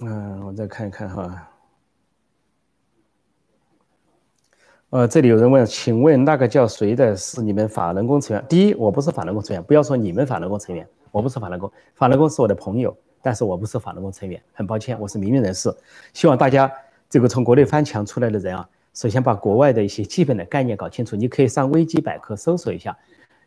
[0.00, 1.48] 嗯，我再看一看哈。
[4.88, 8.44] 呃，这里有人问，请问那个叫谁的是你们法轮功成员？
[8.48, 15.72] 第一，我不是法轮功成员，不要说你们法轮功成员，我不是法轮功，法轮功是我的朋友，但是我不是法轮功成员，很抱歉，我是民运人士。
[16.12, 16.70] 希望大家
[17.08, 21.14] 这个从国内翻墙出来的人啊，首先把国外的一些基本的概念搞清楚。
[21.16, 22.96] 你可以上维基百科搜索一下，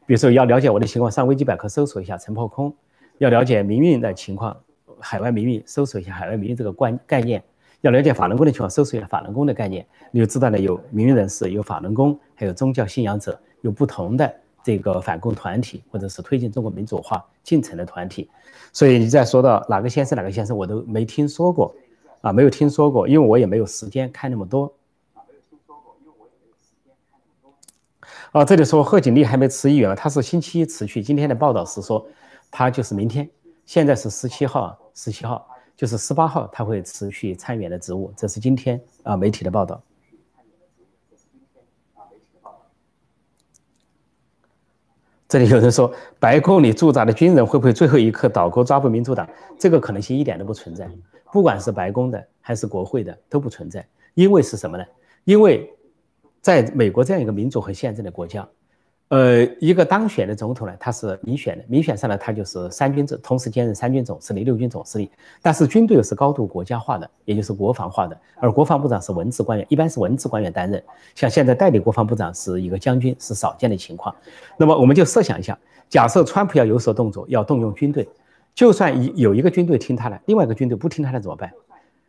[0.05, 2.71] 比如说要了解我的情况，上维基百科搜索一下陈破空；
[3.17, 4.55] 要了解民运的情况，
[4.99, 7.43] 海外民运搜索一下海外民运这个关概念。
[7.81, 14.33] 要了解法轮功的情况，搜索一下法轮功的概念，你就知道了，有民运人士，有法轮功，还有宗教信仰者，有不同的
[14.63, 18.30] 这个反共团体，或者是推进中国民主化进程的团体。
[18.71, 21.76] 所以你再说到哪个先生哪个先生，我都没听说过，
[22.21, 24.73] 啊，没有听说过，因为我也没有时间看那么多。
[28.32, 31.04] 啊，这里说贺锦丽还没辞议员，他是星期一辞去。
[31.04, 32.04] 今天的报道是说，
[32.49, 33.30] 他就是明天，
[33.65, 35.47] 现在是十七号，十七号。
[35.76, 39.82] 就是十八号，他会辞去参议员的职务，这是今天啊媒体的报道。
[45.34, 49.28] 这里有人说，白宫里驻扎的军人会不会最后一刻倒戈抓捕民主党？
[49.58, 50.88] 这个可能性一点都不存在。
[51.32, 53.84] 不管是白宫的还是国会的都不存在。
[54.13, 54.86] 因为是什么呢？
[55.24, 55.67] 因为
[56.39, 58.48] 在美国这样一个民主和宪政的国家。
[59.13, 65.08] 呃，一个当选的总统呢，他是民选的，民选上来他就是三军制，同时兼任三军总司令、六军总司令。
[65.39, 70.84] 但是军队又是高度国家化的，也就是国防化的，而国防部长是文职官员，一般是文职官员担任。
[71.13, 74.15] 像现在代理国防部长是一个将军，是少见的情况。
[74.58, 75.56] 那么我们就设想一下，
[75.88, 78.10] 假设川普要有所动作，要动用军队，
[78.56, 81.52] 就算一有一个军队听他的，另外一个军队不听他的怎么办？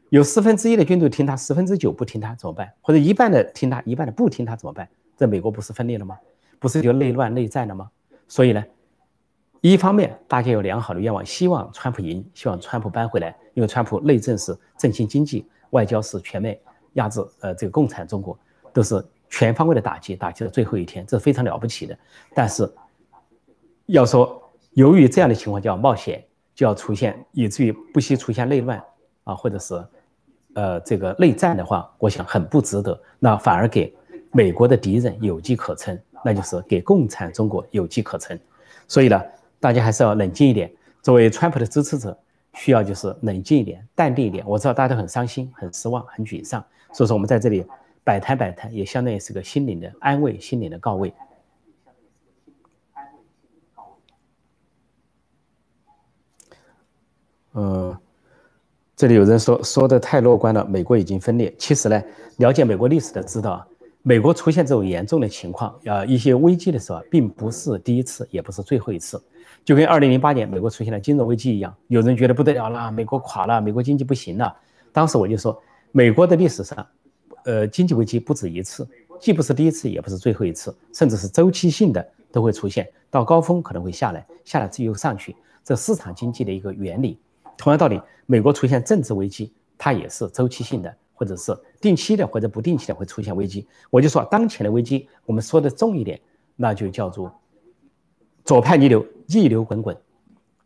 [0.08, 2.72] 有四分之一的军队听他，十分之九不听他怎么办？
[2.80, 4.88] 或者一半的听他，一半的不听他怎么办？
[5.18, 6.16] 这美国不是分裂了吗？
[6.64, 7.90] 不是就内乱内战了吗？
[8.26, 8.64] 所以呢，
[9.60, 16.58] 一方面大家有良好的愿望，希望川普赢，希望川普扳回来，因为川普内政是振兴经济，外交是全面
[16.94, 18.38] 压制呃这个共产中国，
[18.72, 21.94] 都是全方位的打击，打击到最后一天，这是非常了不起的。
[22.34, 22.66] 但是
[23.84, 26.24] 要说由于这样的情况就要冒险，
[26.54, 28.82] 就要出现以至于不惜出现内乱
[29.24, 29.86] 啊，或者是
[30.54, 33.94] 呃这个内战的话，我想很不值得，那反而给
[34.32, 36.00] 美国的敌人有机可乘。
[36.24, 38.38] 那就是给共产中国有机可乘，
[38.88, 39.22] 所以呢，
[39.60, 40.72] 大家还是要冷静一点。
[41.02, 42.18] 作为川普的支持者，
[42.54, 44.42] 需要就是冷静一点、淡定一点。
[44.46, 47.62] 我知道大家都很伤心、很失望、很沮丧，所以说我们在这里
[48.02, 51.12] 摆摊摆摊，也相当于是个心灵的安慰、心灵的告慰。
[57.52, 57.94] 嗯，
[58.96, 61.54] 这里有人说说的太乐观了，美国已经分裂。
[61.58, 62.02] 其实呢，
[62.38, 63.66] 了解美国历史的知道。
[64.06, 69.18] 美国出现这种严重的情况，啊，一些危机的时候，并不是第一次，也不是最后一次，
[69.64, 74.54] 就跟二零零八年美国出现了金融危机一样，有人觉得不得了了，美国垮了，美国经济不行了。
[74.92, 75.58] 当时我就说，
[75.90, 76.86] 美国的历史上，
[77.46, 78.86] 呃，经济危机不止一次，
[79.18, 87.18] 既不是第一次，也不是最后一次，甚至是周期性的都会出现，到高峰可能会下来，下来之后又上去，这市场经济的一个原理。
[87.56, 90.94] 同样道理，美国出现政治危机，它也是周期性的。
[91.14, 96.20] 或者是定期的或者不定期的会出现危机，我就说当前的危机，我们说的重一点，
[96.56, 97.32] 那就叫做
[98.44, 99.94] 左派逆流，逆流滚滚；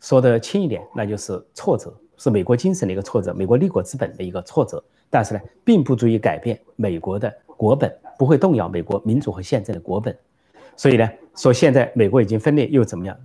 [0.00, 4.82] 说的轻一点，那就是挫折，是美国精神的一个挫折，美国立国之本的一个挫折。
[5.10, 10.16] 但是呢，并不足以改变美国的国本，不会动摇美国民主和宪政的国本。
[10.76, 13.16] 所以呢，说现在美国已经分裂又怎么样？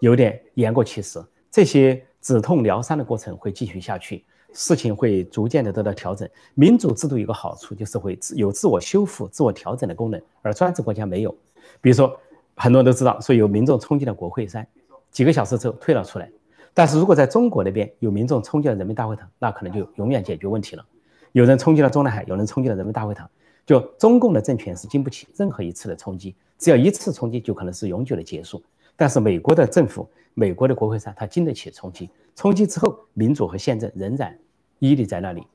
[0.00, 4.24] 有点言过其实，这些止痛疗伤的过程会继续下去。
[4.52, 6.28] 事情会逐渐的得到调整。
[6.54, 11.30] 民主制度有个好处，就是会有自我修复、自我调整的功能，而专制国家没有。
[11.80, 12.18] 比如说，
[12.56, 14.66] 很多人都知道，说有民众冲进了国会山，
[15.10, 16.30] 几个小时之后退了出来。
[16.72, 20.84] 但是如果在中国那边有民众冲进了人民大会堂，那可能就永远解决问题了。
[21.32, 23.28] 有人冲进了中南海，有人冲进了人民大会堂，
[23.66, 28.62] 就中共的政权是经不起任何一次的冲击，只要一次冲击就可能是永久的结束。
[28.96, 30.08] 但是美国的政府。
[30.32, 32.08] 美国的国会山，它经得起冲击。
[32.40, 34.38] 冲击之后，民主和宪政仍然
[34.78, 35.46] 屹立在那里。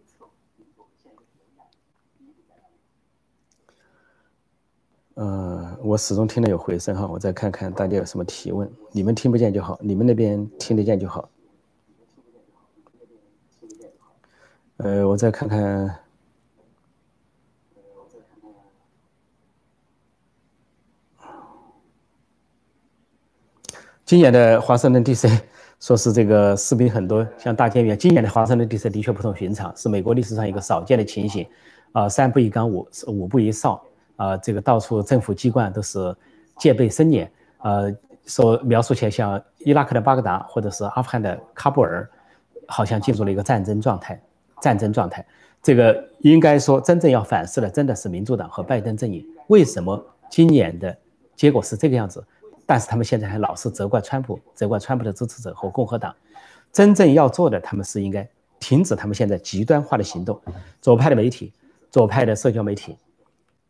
[5.16, 8.72] 呃，我始终听到有回声哈，我再看看大家有什么提问。
[8.92, 11.28] 你们听不见就好，你们那边听得见就好。
[14.78, 16.00] 呃，我再看看。
[24.06, 25.42] 今年的华盛顿 DC
[25.86, 27.96] 说是这个士兵很多，像大监狱。
[27.96, 31.46] 今年的华盛顿 DC 的确不同寻常，是美国历史上一个少见的情形。
[31.92, 33.80] 啊，三不一岗，五五不一哨。
[34.16, 36.16] 啊，这个到处政府机关都是
[36.58, 37.32] 戒备森严。
[37.60, 37.96] 呃，
[38.26, 42.10] 说描述起来像伊拉克的巴格达，或者是阿富汗的喀布尔，
[42.66, 44.20] 好像进入了一个战争状态。
[44.60, 45.24] 战争状态，
[45.62, 49.24] 这个应该说真正要反思的，真的是民主党和拜登阵营。
[49.50, 50.98] 为什么今年的
[51.36, 52.26] 结果是这个样子？
[52.66, 56.14] 但是他们现在还老是责怪川普，责怪川普的支持者和共和党。
[56.72, 58.28] 真正要做的，他们是应该
[58.60, 60.42] 停止他们现在极端化的行动。
[60.82, 61.54] 左派的媒体、
[61.90, 62.98] 左派的社交媒体、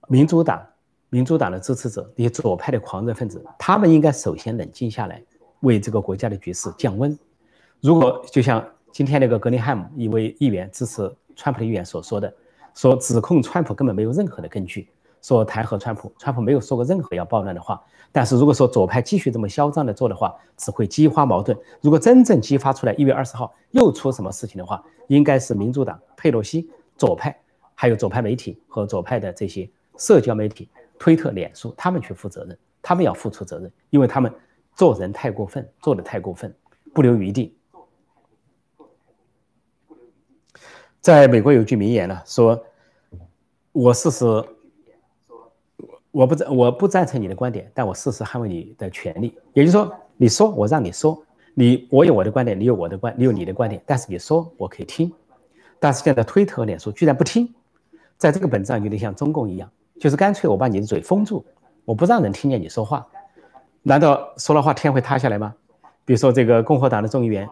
[0.07, 0.65] 民主党、
[1.09, 5.21] 民主党的支持者，那些左派的狂热分子，他们应该首先冷静下来，
[5.59, 7.17] 为这个国家的局势降温。
[7.81, 12.33] 如果就像今天那个格林汉姆一位议员支持川普的议员所说的，
[12.73, 14.87] 说指控川普根本没有任何的根据。
[15.25, 17.81] 说弹劾川普，川普没有说过任何要暴乱的话。
[18.11, 21.57] 但是如果说左派继续这么嚣张的做的话，只会激发矛盾。
[21.81, 27.35] 如果真正激发出来，一月二十号又出什么事情的话，应该是民主党、佩洛西、左派，
[27.73, 34.31] 还有左派媒体和左派的这些社交媒体、推特、脸书，他们去负责任，他们要付出责任，因为他们
[34.75, 36.55] 做人太过分，做的太过分，
[36.93, 37.57] 不留余地。
[41.01, 42.63] 在美国有句名言呢，说
[43.71, 44.23] 我试试。
[46.15, 49.37] 我不赞我不赞成你的观点，但我誓死捍卫你的权利。
[49.51, 51.21] 也就是说，你说我让你说，
[51.53, 55.11] 你我有我的观点，你有我的观，你有你的观点，但是你说我可以听。
[55.77, 57.53] 但是现在推特、脸书居然不听，
[58.17, 61.43] 在这个本质上有点像中共一样，就是干脆我把你的嘴封住，
[61.83, 63.05] 我不让人听见你说话。
[63.83, 65.53] 难道说了话天会塌下来吗？
[66.05, 67.45] 比如说这个共和党的众议员，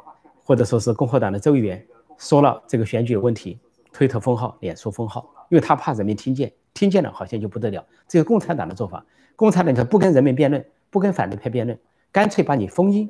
[0.45, 1.85] 或者说是共和党的州议员
[2.17, 3.59] 说了这个选举有问题，
[3.91, 6.49] 推特封号、脸书封号，因为他怕人民听见。
[6.73, 9.05] 听见了好像就不得了，这个共产党的做法。
[9.35, 11.77] 共产党就不跟人民辩论，不跟反对派辩论，
[12.11, 13.09] 干脆把你封音，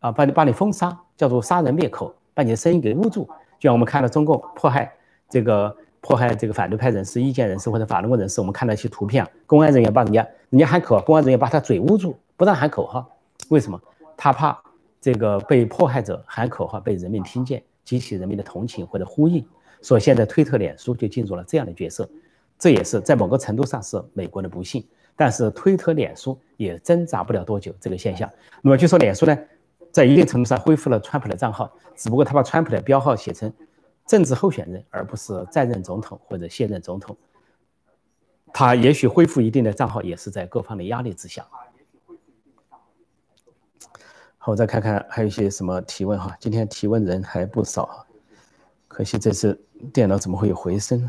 [0.00, 3.24] 啊，把你把你封杀，叫做杀人灭口，把你的声音给捂住。
[3.58, 4.92] 就像我们看到中共迫害
[5.28, 13.08] 这个迫害这个反对派人士、意见人士或者法轮功人士，我们看到一些图片，公安人员把人家人家喊口号，公安人员把他嘴捂住，不让喊口号。
[13.48, 13.80] 为什么？
[14.16, 14.60] 他怕
[15.00, 19.46] 这个被迫害者喊口号被人民听见，激起人民的同情或者呼应。
[19.80, 22.08] 所以现在推特、脸书就进入了这样的角色。
[22.60, 28.30] 这也是在某个程度上是美国的不幸，但是推特、脸书也挣扎不了多久这个现象。
[28.60, 29.36] 那么据说脸书呢，
[29.90, 33.50] 在一定程度上恢复了川普的账号，只不过他把川普的标号写成
[34.06, 37.16] 政治候选人，而不是在任总统或者现任总统。
[38.52, 41.46] 他也许恢复一定的账号，也是在各方的压力之下。
[44.36, 48.06] 好，我再看看还有一些什么提问哈，今天提问人还不少，
[48.86, 49.58] 可惜这次
[49.92, 51.08] 电脑怎么会有回声？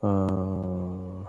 [0.00, 1.26] 嗯，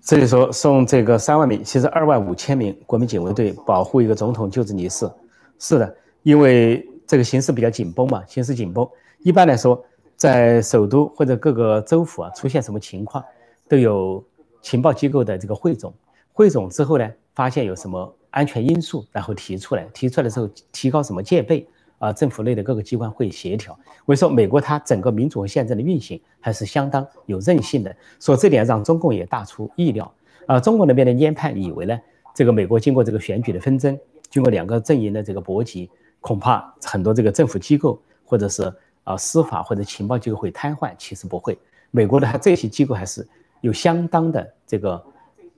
[0.00, 5.10] 这里说送这个三万名，其实二万五千名国民警卫队保护一个总统就职仪式。
[5.58, 8.88] 是的，因为这个形势比较紧绷嘛，形势紧绷。
[9.18, 9.84] 一般来说，
[10.16, 13.24] 在首都或者各个州府啊，出现什么情况，
[13.68, 14.24] 都有
[14.60, 15.92] 情报机构的这个汇总，
[16.32, 18.14] 汇总之后呢，发现有什么。
[18.32, 21.66] 安全因素，然后提出来，提出来的时候提高什么戒备
[21.98, 22.12] 啊？
[22.12, 23.78] 政府内的各个机关会协调。
[24.04, 30.12] 我说美国它整个民主和宪政的运行还是相当有韧性的，所以这点让中共也大出意料
[30.46, 30.58] 啊。
[30.58, 32.00] 中共那边的研判以为呢，
[32.34, 33.96] 这个美国经过这个选举的纷争，
[34.30, 35.88] 经过两个阵营的这个搏击，
[36.20, 38.72] 恐怕很多这个政府机构或者是
[39.04, 40.92] 啊司法或者情报机构会瘫痪。
[40.96, 41.56] 其实不会，
[41.90, 43.28] 美国的它这些机构还是
[43.60, 45.00] 有相当的这个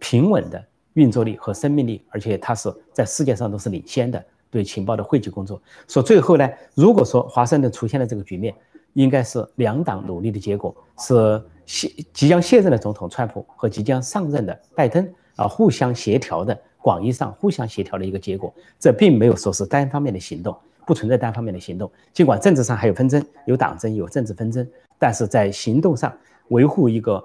[0.00, 0.62] 平稳的。
[0.94, 5.60] 运作力和生命力，而且它是在世界上都是领先的对情报的汇集工作。
[5.86, 8.54] 说最后呢，如果说华盛顿出现了这个局面，
[8.92, 18.54] 应该是两党努力的结果，是卸即将卸任的总统川普和即将上任的拜登啊互相协调的广义上互相协调的一个结果。
[18.78, 21.90] 这并没有说是单方面的行动，不存在单方面的行动。
[22.12, 24.64] 尽管政治上还有纷争，有党争，有政治纷争，
[24.96, 26.16] 但是在行动上
[26.50, 27.20] 维护一个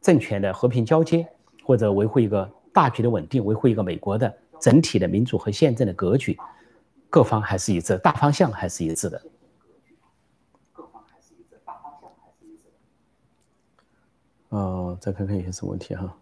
[0.00, 1.26] 政权的和平交接，
[1.64, 2.48] 或者维护一个。
[2.78, 6.38] 大局的稳定，维护一个美国的整体的民主和宪政的格局，
[7.10, 9.20] 各方还是一致，大方向还是一致的。
[14.50, 16.16] 哦，再看看有些什么问题哈。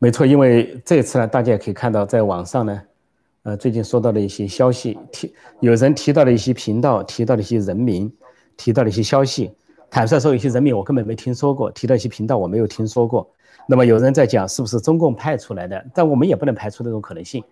[0.00, 2.82] 没错，因为这次呢，大家也可以看到，在网上呢，
[3.44, 8.12] 呃，最近收到的一些消息，提有人提到了一些频道，提到了一些人名，
[8.60, 9.50] 提到了一些消息。
[9.88, 13.26] 坦率说，有些人名我根本没听说过，提到一些频道我没有听说过。
[13.66, 15.82] 那么有人在讲是不是中共派出来的？
[15.94, 17.42] 但我们也不能排除这种可能性。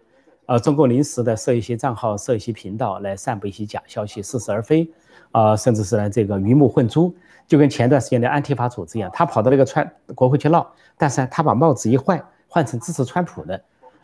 [0.44, 4.86] 啊，中共临时的设一些账号，设一些频道来散布一些假消息，似是而非。
[5.32, 7.14] 啊，甚至是呢这个鱼目混珠，
[7.46, 13.58] 就跟前段时间的安提法组织一样，他跑到那个川国会去闹，但是呢他把帽子一换，换成支持川普的。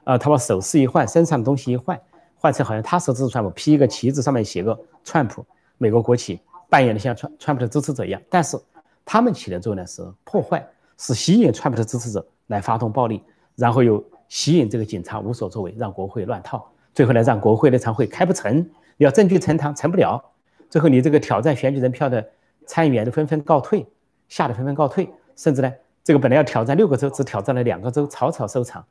[0.05, 2.01] 啊，他把首饰一换，身上的东西一换，
[2.37, 5.45] 换成好像他是支持川普，披一个旗子，上面写个川普，
[5.79, 6.41] 美国国旗。
[6.75, 8.59] 扮演的像川川普的支持者一样，但是
[9.05, 10.67] 他们起的作用呢是破坏，
[10.99, 13.23] 是吸引川普的支持者来发动暴力，
[13.55, 20.21] 然后又吸引这个警察无所作为，让国会乱套，最后呢让国会那场会开不成，要证据呈堂成不了，
[20.69, 22.29] 最后你这个挑战选举人票的
[22.67, 23.87] 参议员都纷纷告退，
[24.29, 28.85] 吓得纷纷告退，甚至呢这个本来要挑战六个州，只挑战了两个州，草草收场，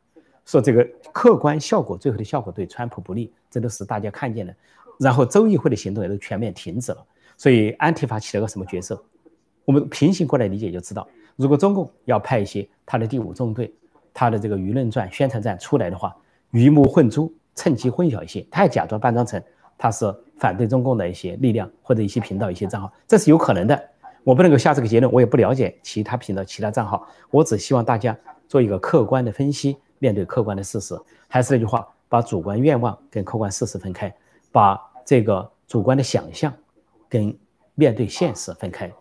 [0.46, 4.56] 说这个客观效果最后的效果对川普不利，这都是大家看见的，
[5.02, 7.06] 然后州议会的行动也都全面停止了。
[7.44, 9.04] 所以安提法起了个什么角色？
[9.66, 13.70] 我们平行过来理解就知道，如果中共要派一些他的第五纵队、
[14.14, 16.16] 他的这个舆论战、宣传战出来的话，
[16.52, 19.44] 鱼目混珠，趁机混淆一些，他还假装扮装成
[19.78, 20.06] 他是
[20.38, 23.90] 反对中共的一些力量或者一些频道、一些账号，这是有可能的。
[24.24, 28.18] 我不能够下这个结论，我也不了解其他频道、其他账号，我只希望大家
[28.48, 30.98] 做一个客观的分析，面对客观的事实。
[31.28, 34.16] 还是那句话，把主观愿望跟客观事实分开，
[34.50, 36.54] 把这个主观的想象。
[37.14, 37.38] 跟
[37.76, 38.92] 面对现实分开。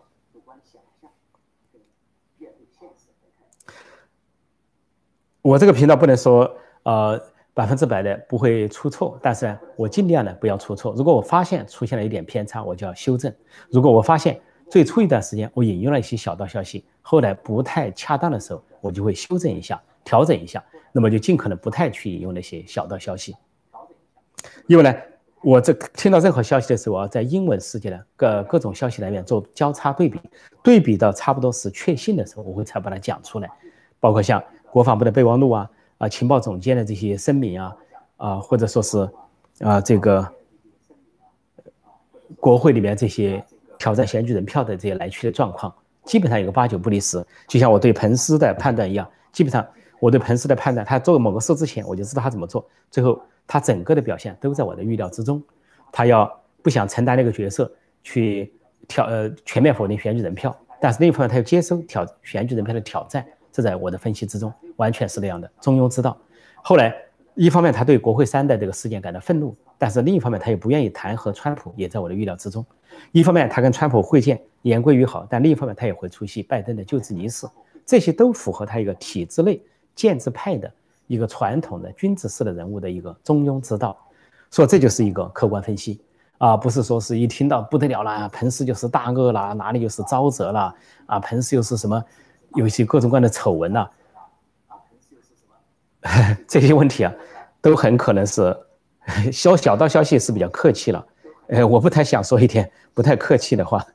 [5.41, 7.19] 我这个频道不能说呃
[7.55, 10.93] 百分之百的不会出错但是呢我尽量的不要出错。
[10.95, 13.33] 如果我发现出现了一点偏差我就要修正。
[13.71, 14.39] 如果我发现
[14.69, 23.35] 最初一段时间我引用了一些小道消息后来不太恰当的时候我就会修正一下调整一下那么就尽可能不太去引用那些小道消息。
[24.67, 24.93] 因为呢
[25.43, 30.19] 我这听到任何消息的时候，我要在英文世界的各各种消息来源做交叉对比，
[30.63, 33.51] 对比到差不多是确信的时候，我会才把它讲出来。
[33.99, 34.41] 包括像
[34.71, 37.75] 国防部的备忘录啊，啊情报总监的这些声明啊，
[38.15, 39.09] 啊或者说是
[39.59, 40.25] 啊这个
[42.39, 43.43] 国会里面这些
[43.77, 45.73] 挑战选举人票的这些来去的状况，
[46.05, 47.21] 基本上有个八九不离十。
[47.49, 49.67] 就像我对彭斯的判断一样，基本上
[49.99, 53.21] 我对彭斯的判断，他做某个事之前，我就知道他怎么做，最后。
[53.47, 55.41] 他整个的表现都在我的预料之中，
[55.91, 56.29] 他要
[56.61, 57.71] 不想承担那个角色
[58.03, 58.53] 去
[58.87, 66.17] 挑呃全面否定选举人票，但是另一方面他又接受挑选举人票的挑战，这在我的分析之中完全是那样的中庸之道。
[66.61, 66.95] 后来
[67.35, 72.65] 一方面他对国会山的这个事件感到愤怒，但是另一方面他又不愿意弹劾川普，也在我的预料之中。
[73.11, 77.47] 一方面他跟川普会见言归于好，但另一方面他也会出席拜登的就职仪式，
[77.85, 79.61] 这些都符合他一个体制内
[79.95, 80.71] 建制派的。
[81.07, 83.97] 一个传统的君子式的人物的一个中庸之道，
[84.49, 86.01] 所以这就是一个客观分析
[86.37, 90.73] 啊，不是说是一听到不得了了，彭斯就是大恶了，哪里又是沼泽了
[91.05, 91.19] 啊？
[91.19, 92.03] 彭斯又是什么？
[92.55, 93.89] 有一些各种各样的丑闻呐，
[96.47, 97.13] 这些问题啊，
[97.61, 98.55] 都很可能是
[99.31, 101.05] 小小道消息是比较客气了，
[101.47, 103.85] 呃，我不太想说一点不太客气的话，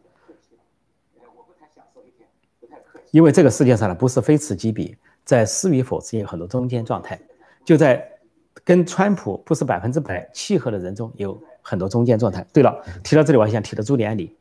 [3.11, 4.97] 因为这个世界上呢，不是非此即彼。
[5.29, 7.21] 在是与否之间有很多中间状态，
[7.63, 8.03] 就在
[8.65, 12.43] 跟川普不是百分之百契合的人中有很多中间状态。
[12.51, 12.75] 对了，
[13.05, 14.35] 提到这里我还想提到朱利安里，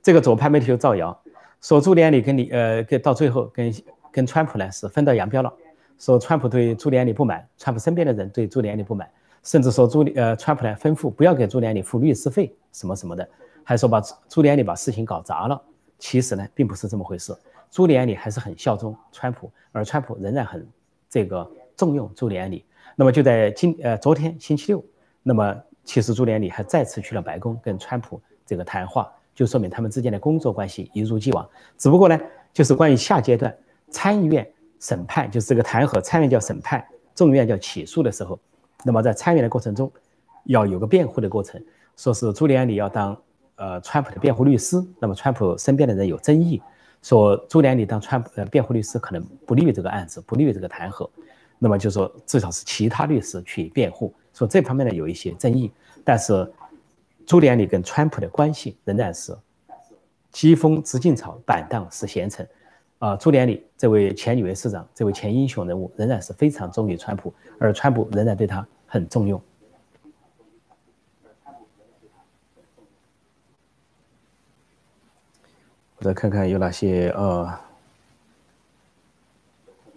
[0.00, 1.20] 这个左派媒体又造谣
[1.60, 3.74] 说朱利安里跟你呃跟到最后跟
[4.12, 5.52] 跟川普呢是分道扬镳了，
[5.98, 9.10] 说川普对朱利安里不满，川普身边的人对朱利安里不满，
[9.42, 13.28] 甚至说朱利呃川普呢吩咐不要给朱利安里付律师费什么什么的，
[13.64, 15.60] 还说把朱利安里把事情搞砸了。
[15.98, 17.36] 其实呢并不是这么回事。
[17.70, 20.66] 朱利安里还是很效忠川普，而川普仍然很
[21.08, 22.64] 这个重用朱利安里。
[22.96, 24.84] 那么就在今呃昨天星期六，
[25.22, 25.54] 那么
[25.84, 31.48] 其实朱利安里还再次去了白宫跟川普这个谈话，就说明他们之间的工作关系一如既往。
[31.76, 32.18] 只不过呢，
[32.52, 33.56] 就是关于下阶段
[33.90, 34.46] 参议院
[34.80, 38.38] 审判，就是这个弹劾，参议院叫审判，众议院叫起诉的时候，
[38.84, 39.90] 那么在参议院的过程中
[40.44, 41.62] 要有个辩护的过程，
[41.96, 43.16] 说是朱利安里要当
[43.56, 46.60] 呃川普的辩护律师，那么川普身边的人有争议。
[47.02, 51.08] 说朱连理当川普呃辩护律师可能不利于这个案子，不利于这个弹劾，
[51.58, 55.70] 那么就说至少是其他律师去辩护，说这方面呢有一些争议，
[56.04, 56.50] 但是
[57.24, 59.36] 朱连理跟川普的关系仍然是
[60.30, 62.46] 疾风知劲草，板荡识贤臣，
[62.98, 69.40] 啊，朱连理这位前纽约市长，这位前英雄人物仍然是非常忠于川普，而川普仍然对他很重用。
[75.98, 77.52] 我再看看有哪些呃，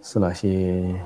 [0.02, 1.00] 是哪些？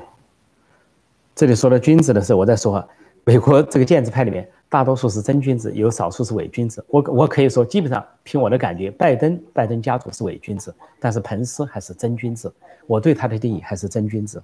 [1.35, 2.87] 这里说的君子的时候，我在说哈，
[3.25, 6.83] 美国这个建制派里面，大多数是真君子，有少数是伪君子。
[6.87, 12.53] 我我可以说，基本上凭我的感觉，拜登拜登家族是伪君子，但是彭斯还是真君子。
[12.87, 14.41] 我对他的定义还是真君子。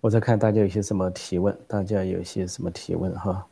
[0.00, 3.44] 我在看大家有些什么提问，大家有些什么提问哈？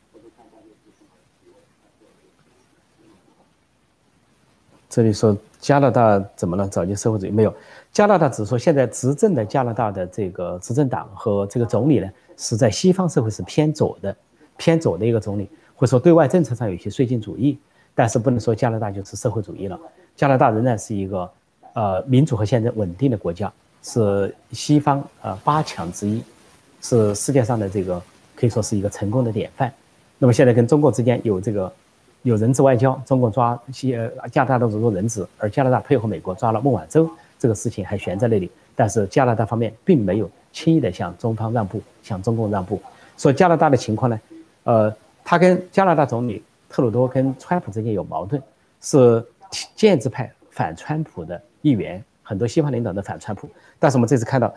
[4.89, 6.67] 这里说加拿大怎么了？
[6.67, 7.53] 早就社会主义没有？
[7.91, 14.15] 加拿大只是说现在执政的加拿大的这个执政党和这个总理呢，是在西方社会是偏左的，
[14.57, 17.57] 偏左的一个总理，或者说对外政策上有一些绥靖主义，
[17.93, 19.79] 但是不能说加拿大就是社会主义了。
[20.15, 21.29] 加拿大仍然是一个
[21.73, 23.51] 呃民主和宪政稳定的国家，
[23.83, 26.23] 是西方呃八强之一，
[26.81, 28.01] 是世界上的这个
[28.35, 29.71] 可以说是一个成功的典范。
[30.17, 31.71] 那么现在跟中国之间有这个。
[32.23, 38.51] 有人质外交，中国抓些呃加拿大的人质，而加拿大配合美国抓了孟晚舟，这个事情还悬在那里。
[38.75, 42.81] 但是加拿大方面并没有轻易的向中方让步，向中共让步。
[43.17, 44.19] 所以加拿大的情况呢，
[44.63, 44.93] 呃，
[45.23, 48.41] 他跟加拿大总理特鲁多跟川普之间有矛盾，
[48.81, 49.25] 是
[49.75, 53.49] 建制派反川普的一员，很多西方领导人反川普。
[53.79, 54.53] 但是我们这次看到，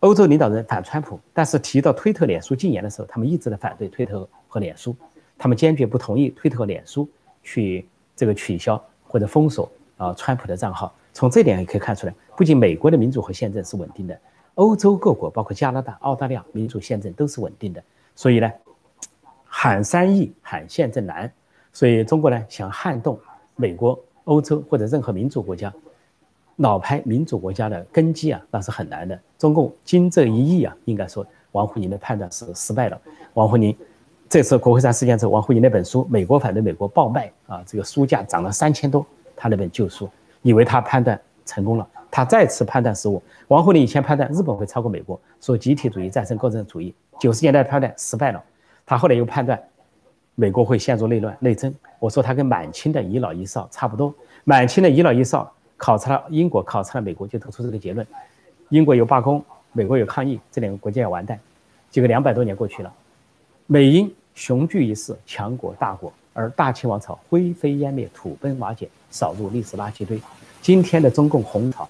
[0.00, 4.94] 欧洲领导人反川普，但是提到推特、脸书禁言的时候，他们一直在反对推特和脸书。
[5.38, 7.08] 他们坚决不同意推特和脸书
[7.42, 10.94] 去这个取消或者封锁啊川普的账号。
[11.12, 14.18] 从这点也可以看出来，不仅美国的民主和宪政是稳定的，
[14.56, 17.82] 欧洲各国包括加拿大、澳大利亚民主宪政都是稳定的。
[18.14, 18.52] 所以呢，
[19.44, 21.32] 喊三亿喊宪政难。
[21.72, 23.18] 所以中国呢想撼动
[23.54, 25.72] 美国、欧洲或者任何民主国家，
[26.56, 29.18] 老牌民主国家的根基啊，那是很难的。
[29.38, 33.00] 中共经这一役啊，应该说王沪宁的判断是失败了。
[33.32, 33.74] 王沪宁
[34.28, 39.06] 这次国会山事件之后，王沪宁那本书《美国反对美国》爆卖啊，这个书价涨了三千多，
[39.36, 40.08] 他那本旧书，
[40.42, 43.22] 以为他判断成功了，他再次判断失误。
[43.48, 48.42] 王沪宁以前判断日本会超过美国，说集体主义战胜个人主义，九十年代判断失败了，
[48.84, 49.60] 他后来又判断。
[50.38, 51.74] 美国会陷入内乱、内争。
[51.98, 54.14] 我说他跟满清的遗老遗少差不多。
[54.44, 58.06] 满清的遗老遗少考察了英国，考察了美国，就得出这个结论：
[58.68, 61.40] 英国有罢工，美国有抗议，这两个国家要完蛋。
[61.90, 62.92] 结果两百多年过去了，
[63.68, 70.20] 美英雄踞一时，强国大国，而大清王朝灰飞烟灭，土崩瓦解，扫入历史垃圾堆。
[70.62, 71.88] 今天的中共红朝，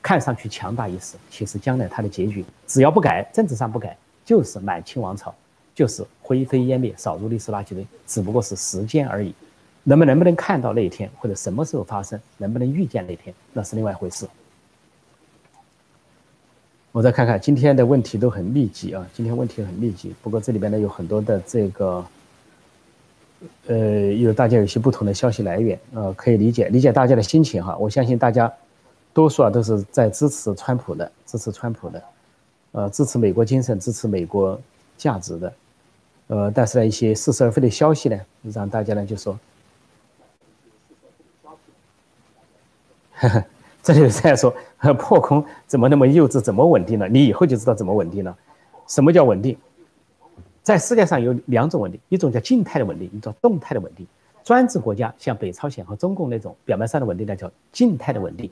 [0.00, 3.94] 看上去强大一时，其实将来它的结局，只要不改，政治上不改，
[4.24, 5.34] 就是满清王朝。
[5.74, 9.34] 就是灰飞烟灭，扫入历史垃圾堆，只不过是时间而已。
[9.84, 14.26] 人们能不能看到那一天，或者什么时候发生，能不能预见那天，那是另外一回事。
[16.92, 20.14] 我再看看今天的问题都很密集啊，今天问题很密集。
[20.22, 22.04] 不过这里边呢有很多的这个，
[23.66, 27.74] 呃，有大家有些不同的消息来源，呃，可以理解理解大家的心情哈。
[27.78, 28.52] 我相信大家
[29.14, 32.02] 多数啊都是在支持川普的，支持川普的，
[32.72, 34.60] 呃，支持美国精神，支持美国
[34.98, 35.52] 价值的。
[36.26, 39.38] 呃，但是呢，一些似是而非的消息呢，让大家呢就说，
[43.14, 43.44] 呵呵，
[43.82, 44.54] 这就是在说
[44.98, 47.08] 破空怎么那么幼稚，怎么稳定了？
[47.08, 48.36] 你以后就知道怎么稳定了。
[48.86, 49.56] 什么叫稳定？
[50.62, 54.06] 在世界上有两种稳定，一种叫静态的稳定，一种动态的稳定。
[54.44, 58.50] 专制国家像北朝鲜和中共那种表面上的稳定那，叫静态的稳定，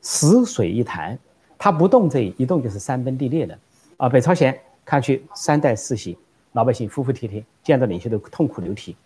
[0.00, 1.18] 死水一潭，
[1.56, 3.58] 它不动这一动就是山崩地裂的。
[3.96, 6.16] 啊，北朝鲜看去三代世袭。
[6.52, 8.96] 老百姓服服帖帖，见到领袖都痛哭流涕。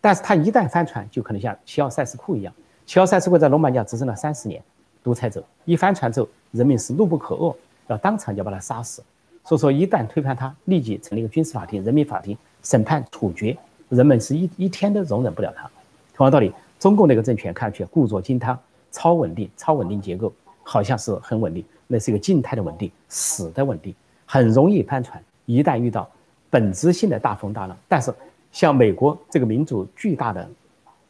[0.00, 2.54] 但是他一旦翻船，就可能像齐奥塞斯库一样。
[2.86, 4.62] 齐奥塞斯库在罗马尼亚执政了三十年，
[5.02, 7.54] 独裁者一翻船之后，人民是怒不可遏，
[7.88, 9.02] 要当场就把他杀死。
[9.44, 13.56] 所以说，一旦推翻他，立即成立一个军事法庭、人民法庭审判处决，
[13.88, 15.68] 人们是一一天都容忍不了他。
[16.14, 18.58] 同样道理，中共那个政权看上去故作金汤，
[18.92, 20.32] 超稳定、超稳定结构，
[20.62, 23.94] 好像是很稳定，那是一个静态的稳定，死的稳定，
[24.26, 25.20] 很容易翻船。
[25.46, 26.08] 一旦遇到
[26.50, 28.14] 本质性的大风大浪，但是
[28.52, 30.48] 像美国这个民主巨大的、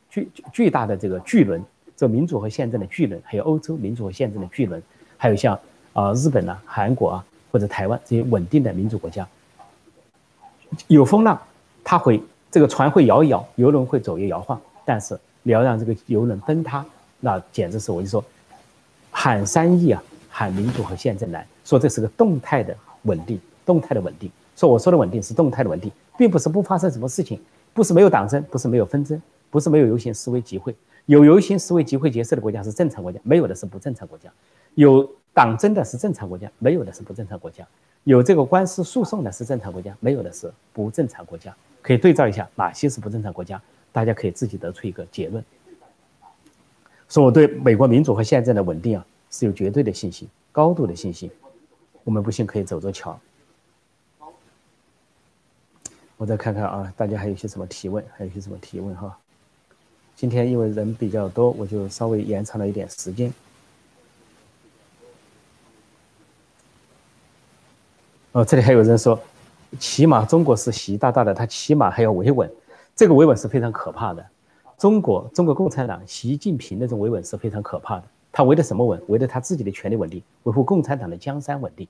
[0.08, 1.62] 巨巨大的这个巨轮，
[2.00, 4.82] 这民主和宪政的巨轮，还有欧洲民主和宪政的巨轮，
[5.18, 5.54] 还有像
[5.92, 9.28] 啊日本啊、韩国啊或者台湾这些稳定的民主国家，
[10.88, 11.38] 有风浪，
[11.84, 16.82] 它会这个船会摇一摇，游轮会左右摇晃，但是你要让这个游轮崩塌，
[17.20, 18.24] 那简直是我就说
[19.10, 24.30] 喊三亿啊，喊民主和宪政难，说这是个动态的稳定，动态的稳定。
[24.56, 27.38] 说我说的稳定是动态的稳定，并不是不发生什么事情，
[27.74, 29.20] 不是没有党争，不是没有纷争，
[29.50, 30.74] 不是没有游行示威集会。
[31.10, 34.32] 有游行示威集会结社的国家是正常国家，没有的是不正常国家。
[34.76, 35.02] 有
[35.34, 37.66] 党争的是正常国家，没有的是不正常国家。
[38.04, 41.52] 有这个官司诉讼的是正常国家，没有的是不正常国家。
[41.82, 45.44] 可以对照一下哪些是不正常国家，大家可以自己得出一个结论。
[47.08, 51.28] 说我对美国民主和宪政的稳定啊是有绝对的信心，高度的信心。
[52.04, 53.18] 我们不信可以走着瞧。
[56.16, 58.04] 我再看看啊，大家还有些什么提问？
[58.16, 59.18] 还有些什么提问哈？
[60.20, 63.32] 今天因为人比较多，我就稍微延长了一点时间。
[68.32, 69.18] 哦，这里还有人说，
[69.78, 72.52] 起码中国是习大大的，他起码还要维稳，
[72.94, 74.22] 这个维稳是非常可怕的。
[74.76, 79.02] 中国中国共产党习近平那种维稳是非常可怕的，他维的什么稳？
[79.06, 81.88] 维的他自己的权力稳定，维护共产党的江山稳定，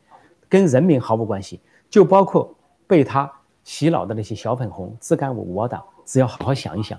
[0.48, 1.58] 跟人民毫无关系，
[1.90, 2.54] 就包括
[2.86, 3.28] 被他。
[3.64, 6.98] 洗脑的那些小粉红、自干五、五党，只要好好想一想，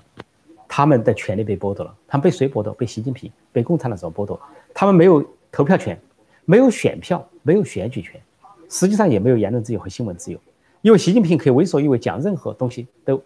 [0.74, 1.94] 他们的权利被剥夺了。
[2.08, 2.74] 他们被谁剥夺？
[2.76, 4.40] 被习近平、被共产党所剥夺。
[4.74, 6.00] 他们没有投票权，
[6.46, 8.18] 没有选票，没有选举权，
[8.70, 10.40] 实际上也没有言论自由和新闻自由。
[10.82, 13.22] 因为习近平可以为所欲为，讲任何东西都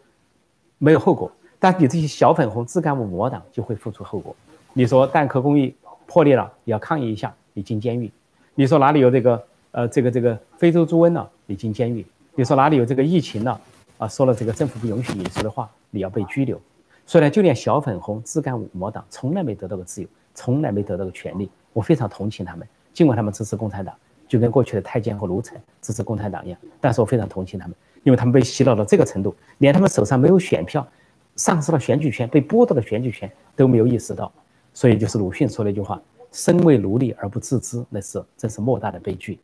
[0.80, 1.32] 没有后果。
[1.60, 4.36] 但你这些小粉红、自干五、五党就会付出后果。
[4.74, 5.76] 你说蛋壳工艺
[6.08, 8.12] 破裂了，你要抗议一下，你进监狱。
[8.56, 12.04] 你说哪里有这个呃这个这个非洲猪瘟了，你进监狱。
[12.34, 13.62] 你说哪里有这个疫情了？
[14.00, 16.60] 啊，说了这个政府不允许你说的话，你要被拘留。
[17.06, 21.50] 所以呢，就连小粉红、自干五、魔党，从来没得到过自由，从来没得到过权利。
[21.72, 23.96] 我非常同情他们，尽管他们支持共产党，
[24.28, 26.60] 就跟过去的太监和奴才支持共产党一样。
[26.82, 30.88] 但是我非常同情他们，因为他们被洗脑到这个程度，连他们手上没有选票，
[31.36, 34.32] 丧失了选举权，被剥夺了选举权都没有意识到。
[34.74, 36.02] 所以就是鲁迅说那句话
[36.32, 39.40] ：“身为奴隶而不自知，那是真是莫大的悲剧。”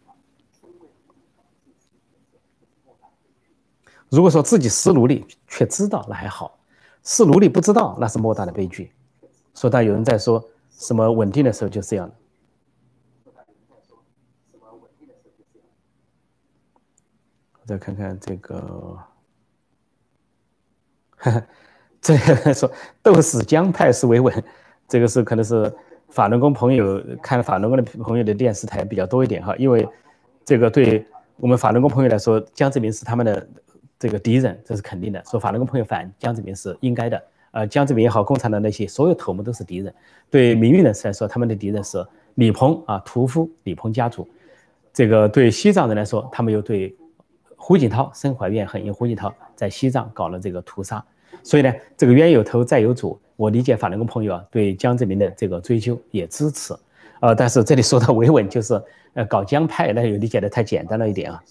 [4.09, 6.51] 如果说自己是奴隶却知道，那还好；
[7.03, 8.91] 是奴隶不知道，那是莫大的悲剧。
[9.55, 12.15] 说到有人在说什么稳定的时候，就是这样的。
[17.59, 18.97] 我再看看这个，
[21.17, 21.43] 哈哈，
[21.99, 22.71] 这个说
[23.01, 24.43] 斗死江派是维稳，
[24.87, 25.73] 这个是可能是
[26.09, 29.87] 法轮功朋友看法轮功的朋友的电视台比较多一点哈，因为
[30.45, 31.05] 这个对
[31.37, 33.47] 我们法轮功朋友来说，江泽民是他们的。
[34.01, 35.23] 这个敌人，这是肯定的。
[35.29, 39.93] 说法轮功朋友反江泽民是应该的，呃，江泽民也好，共产党那些所有头目都是敌人。
[40.31, 44.27] 对民运人士来说，他们的敌人是李鹏啊，屠夫李鹏家族。
[44.91, 46.95] 这个对西藏人来说，他们又对。
[47.63, 51.05] 胡锦涛身怀怨恨，因为胡锦涛在西藏搞了这个屠杀，
[51.43, 53.21] 所以呢，这个冤有头债有主。
[53.35, 56.73] 我理解法轮功朋友啊，对江泽民的这个追究也支持，
[57.19, 58.81] 呃，但是这里说到维稳，就是
[59.13, 61.43] 呃搞江派，那又理解的太简单了一点啊。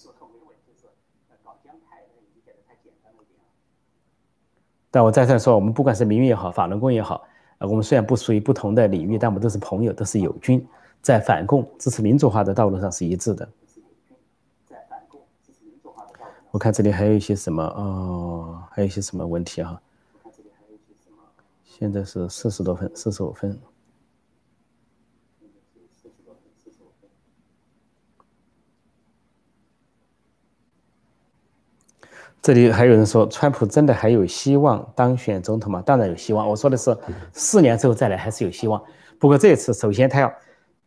[4.93, 7.23] 但我再三说，我们不管是民运也好，法轮功也好，
[7.59, 10.67] 呃，我们虽然不属于不同的领域，但我们都是朋友，都是友军，
[11.01, 13.47] 在反共、支持民主化的道路上是一致的。
[16.51, 19.81] 我看这里还有一些什么哦，还有一些什么问题哈？
[21.63, 23.57] 现在是四十多分，四十五分。
[32.41, 35.83] 这里还有人说，川普真的还有希望当选总统吗？
[35.85, 36.47] 当然有希望。
[36.47, 36.97] 我说的是
[37.31, 38.81] 四年之后再来还是有希望。
[39.19, 40.33] 不过这次，首先他要。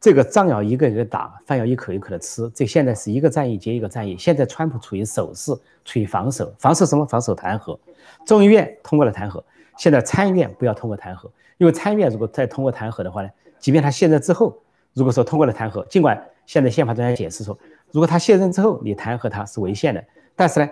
[0.00, 2.46] 这个仗要一个一个打，饭要一口一口的吃。
[2.54, 4.18] 这现在是一个战役接一个战役。
[4.18, 5.50] 现在川普处于守势，
[5.82, 7.06] 处于防守，防守什么？
[7.06, 7.78] 防守弹劾。
[8.26, 9.42] 众议院通过了弹劾，
[9.78, 14.54] 现在参议院不要通过弹劾，因为参议院如果再通过弹劾的话呢，即便他卸任之后，
[14.92, 17.58] 如果说通过了弹劾，尽管现在宪法专家解释说，
[17.90, 20.04] 如果他卸任之后你弹劾他是违宪的，
[20.36, 20.68] 但是呢，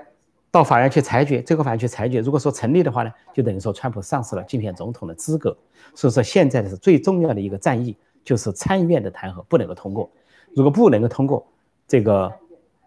[0.52, 5.56] 到法院去裁决，最高法院去裁决，如果说成立的话呢，就等于说川普丧失了竞选总统的资格。
[5.94, 7.96] 所以说现在的是最重要的一个战役。
[8.24, 10.08] 就是参议院的弹劾不能够通过，
[10.54, 11.44] 如果不能够通过，
[11.88, 12.32] 这个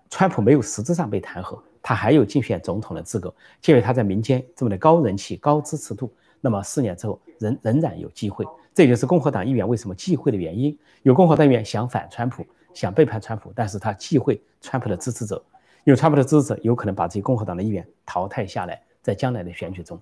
[0.09, 6.09] 川普没有实质上被弹劾，他还有竞选总统的资格，鉴于他在民间这么的高人气、高支持度，
[6.39, 8.45] 那么四年之后仍仍然有机会。
[8.73, 10.79] 这就是共和党议员为什么忌讳的原因。
[11.03, 15.43] 有共和党议员想反川普，想背叛川普，但是他忌讳川普的支持者，
[15.85, 19.99] 因为川普的支持有可能把这些共和党的议员淘汰下来，在将来的选举中。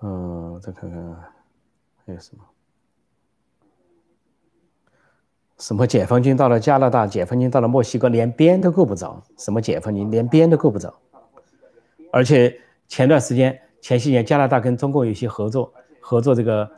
[0.00, 1.00] 嗯，再看看
[2.04, 2.44] 还有什么？
[5.58, 9.24] 什么解放军到了加拿大，解放军到了墨西哥，连边都够不着。
[9.38, 10.94] 什么解放军连边都够不着？
[12.12, 16.70] 而且前段时间，前些年加拿大跟中共有些合作，合作这个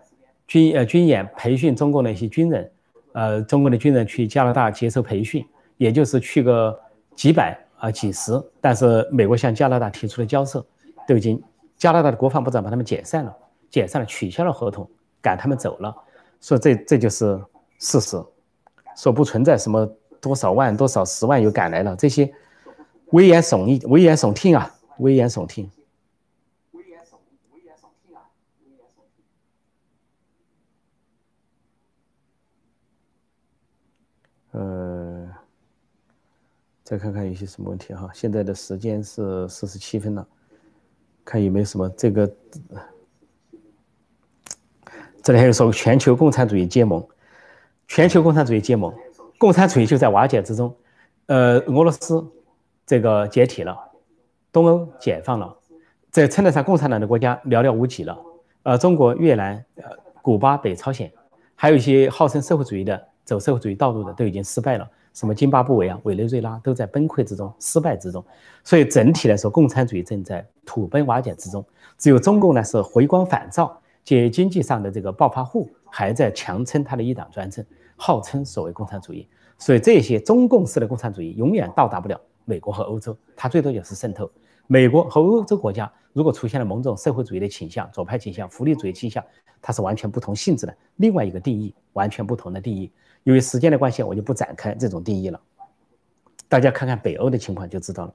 [0.49, 2.73] 军呃军演培训中共的一些军人，
[3.13, 5.47] 呃，中国的军人去加拿大接受培训，
[5.77, 6.77] 也就是去个
[7.15, 10.67] 几百啊几十，但是美国向加拿大提出了交涉，
[11.07, 11.41] 都已经。
[11.77, 13.33] 加拿大的国防部长把他们解散了，
[13.71, 14.91] 解散了，取消了合同，
[15.23, 15.95] 赶他们走了，
[16.41, 17.41] 说这这就是
[17.79, 18.21] 事实，
[18.97, 19.89] 说不存在什么
[20.21, 22.29] 多少万、多少十万又赶来了，这些
[23.13, 25.71] 危言耸听，危言耸听啊，危言耸听。
[26.73, 27.15] 危言耸
[27.53, 28.27] 危言耸听啊，
[28.65, 29.23] 危言耸听。
[34.53, 35.29] 呃，
[36.83, 40.27] 再看看有些什么问题哈，现在的时间是四十七分了。
[41.25, 42.33] 看有没有什么这个，
[45.23, 47.07] 这里还有说全球共产主义结盟，
[47.87, 48.95] 全球共产主义结盟，
[49.37, 50.75] 共产主义就在瓦解之中。
[51.27, 52.27] 呃，俄罗斯
[52.87, 53.77] 这个解体了，
[54.51, 55.55] 东欧解放了，
[56.11, 58.19] 这称得上共产党的国家寥寥无几了。
[58.63, 59.85] 呃，中国、越南、呃，
[60.23, 61.13] 古巴、北朝鲜，
[61.55, 64.91] 还有一些号称社会主义的、走社会主义道路的，都已经失败了。
[65.13, 68.25] 什么津巴布韦啊、委内瑞拉都在崩溃之中、失败之中，
[68.65, 71.63] 所以整体来说，共产主义正在土崩瓦解之中。
[71.99, 77.63] 只有中共呢是回光返照，借经济上的这个暴发户，还在强撑他的一党专政，
[77.97, 79.29] 号称所谓共产主义。
[79.59, 84.31] 所以这些中共式的共产主义永远到达不了美国和欧洲，它最多就是渗透。
[84.67, 89.23] 美国和欧洲国家如果出现了某种社会主义的倾向、左派倾向、福利主义倾向，
[89.61, 92.91] 它是完全不同性质的，另外一个定义，完全不同的定义。
[93.29, 95.39] 由于时间的关系，我就不展开这种定义了。
[96.49, 98.15] 大家看看北欧的情况就知道了。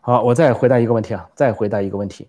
[0.00, 2.28] 好，我再回答一个问题啊，再回答一个问题。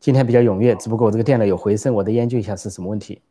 [0.00, 3.22] 今天比较踊跃，只不过我这个电脑有回声，我得研究一下是什么问题。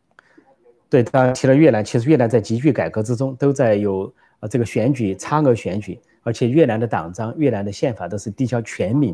[0.89, 4.09] 对，他提了越南，其实越南在急剧改革之中，都在有
[4.39, 9.13] 呃这个选举差额选举，而且越南的党章、越南的宪法都是递交全民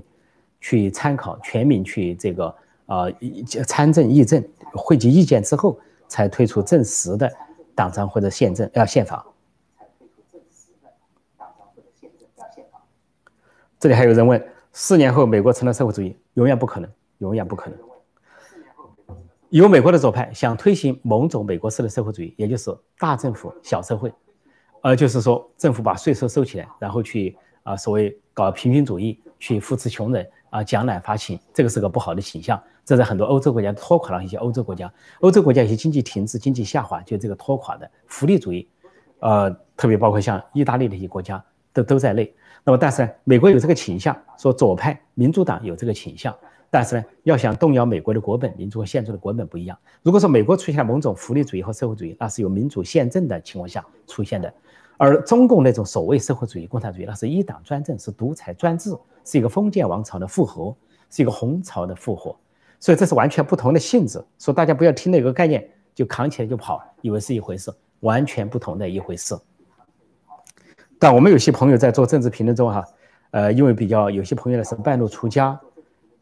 [0.62, 2.56] 去参考，全民去这个
[2.86, 3.12] 呃
[3.66, 5.76] 参政议政，汇集意见之后。
[6.14, 7.28] 才推出正式的
[7.74, 9.26] 党章或者宪政，要宪法。
[13.80, 16.16] 这里还有人问：四年后美国成了社会主义？
[16.36, 16.88] 永远不可能，
[17.18, 17.80] 永远不可能。
[19.50, 24.14] 有美国的左派想推行某种美国式的社会主义，也就是大政府小社会，
[24.84, 32.62] 呃，就是说政府把税收收起来，然后去啊所谓搞平均主义，去扶持穷人啊，奖懒发勤，这个是个不好的倾向。
[32.86, 38.68] 这在很多欧洲国家拖垮了一些欧洲国家，欧洲国家一些经济停滞、经济下滑，就这个拖垮的福利主义，
[39.20, 42.34] 呃，特别包括像意大利的一些国家都都在内。
[42.66, 46.34] 那么，但是呢，美国有这个倾向，说左派民主党有这个倾向，
[46.70, 49.78] 但是呢，要想动摇美国的国本、民主和宪政的国本不一样。
[50.02, 54.54] 如果说美国出现了某种福利主义和社会主义，那是有民主宪政的情况下出现的，
[54.98, 58.94] 而中共那种所谓社会主义、共产主义，那是一党专政，是独裁专制，
[59.26, 60.76] 是一个封建王朝的复活，
[61.10, 62.38] 是一个红潮的复活。
[62.84, 65.66] 所以这是完全不同的性质，说大家不要听那个概念
[65.96, 67.72] 就扛起来就跑，以为是一回事，
[68.02, 69.34] 完全不同的一回事。
[71.00, 72.84] 但我们有些朋友在做政治评论中哈，
[73.32, 75.58] 呃，因为比较有些朋友呢是半路出家，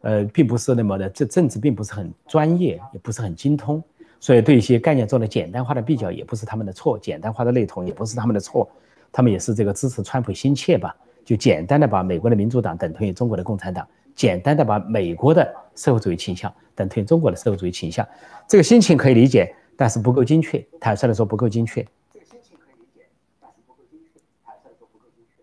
[0.02, 3.84] 呃，并不是那么的这政治并不是很专业，也不是很精通，
[4.20, 8.70] 所以对一些概念做了简单化的比较也不是他们的错，简单化的类同也不是他们的错，
[9.12, 10.96] 他们也是这个支持川普心切吧，
[11.26, 13.88] 就简单的把美国的民主党等同于中国的共产党。
[14.16, 18.08] 简单的把美国的社会主义倾向等同于中国的社会主义倾向，
[18.48, 20.66] 这个心情可以理解，但是不够精确。
[20.80, 21.82] 坦率的说，不够精确。
[22.14, 23.06] 这个心情可以理解，
[23.40, 24.20] 但是不够精确。
[24.46, 25.42] 坦率的说，不够精确。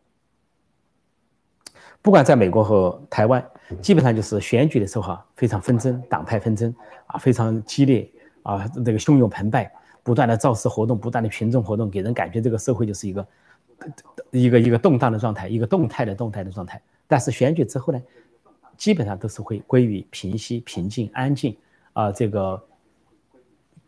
[2.03, 3.45] 不管在美国和台湾，
[3.81, 6.75] 基本上就是选举的时候哈，非常纷争，党派纷争
[7.07, 8.11] 啊，非常激烈
[8.43, 9.71] 啊，这个汹涌澎湃，
[10.03, 13.29] 不断的造势活动，不断的群众活动，给人感觉这个社会就是一个
[14.31, 16.81] 一个一个动荡的状态，一个动态的动态的状态。
[17.07, 18.03] 但是选举之后呢？
[18.79, 21.55] 基本上都是会归于平息、平静、安静
[21.93, 22.59] 啊，这个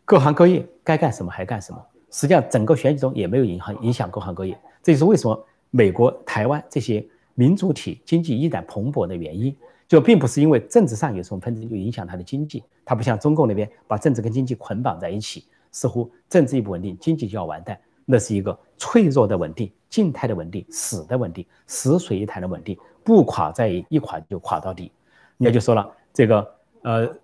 [0.05, 1.83] 各行各业该干什么还干什么。
[2.11, 4.55] 实际上，整个选举中也没有影响影响各行各业。
[4.83, 9.55] 这就是为什么美国、台湾这些民主体经济依然蓬勃的原因。
[9.87, 17.77] 就并不是因为政治上有什么纷争就影响它的经济，它不像中共那边把政治跟经济捆绑在一起，似乎政治一不稳定，经济就要完蛋。
[18.05, 22.77] 那是一个脆弱的稳定、静态的稳定、死的稳定、死水一潭的稳定。
[23.03, 24.91] 不垮在一垮就垮到底，
[25.37, 27.15] 人家就说了，这个呃，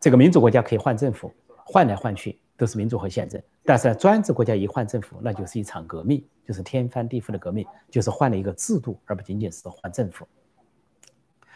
[0.00, 1.32] 这个民主国家可以换政府，
[1.64, 10.26] 换来换去都是民主和宪政，但是专制国家一换政府，那就是一场革命，就是天翻地覆的革命，就是换了一个制度，而不仅仅是换政府。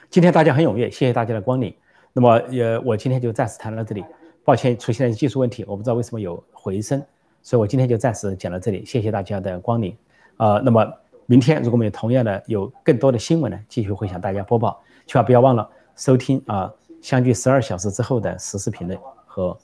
[0.08, 1.74] 今天大家很踊跃，谢谢大家的光临。
[2.12, 4.04] 那么也我今天就暂时谈到这里，
[4.44, 7.04] 抱歉出现了技术问题，我不知道为什么有回声，
[7.42, 9.96] 所以我今天就暂时讲到这里，谢谢大家的光临。
[10.36, 10.86] 啊，那么。
[11.26, 14.80] 明天如果我们有同样的有更多的新闻呢，继续会向大家播报。
[15.06, 16.72] 千万不要忘了收听啊，
[17.02, 19.56] 相距十二小时之后的实时评论和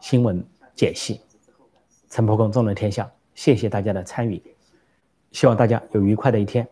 [0.00, 0.44] 新闻
[0.74, 1.20] 解析。
[2.08, 4.42] 陈伯公纵论天下，谢谢大家的参与，
[5.32, 6.66] 希望大家有愉快的一天。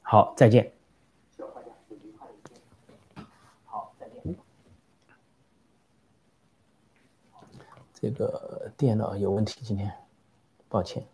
[0.00, 0.72] 好，再见。
[3.64, 4.34] 好，再见。
[7.94, 9.92] 这个电脑有问题，今天
[10.68, 11.11] 抱歉。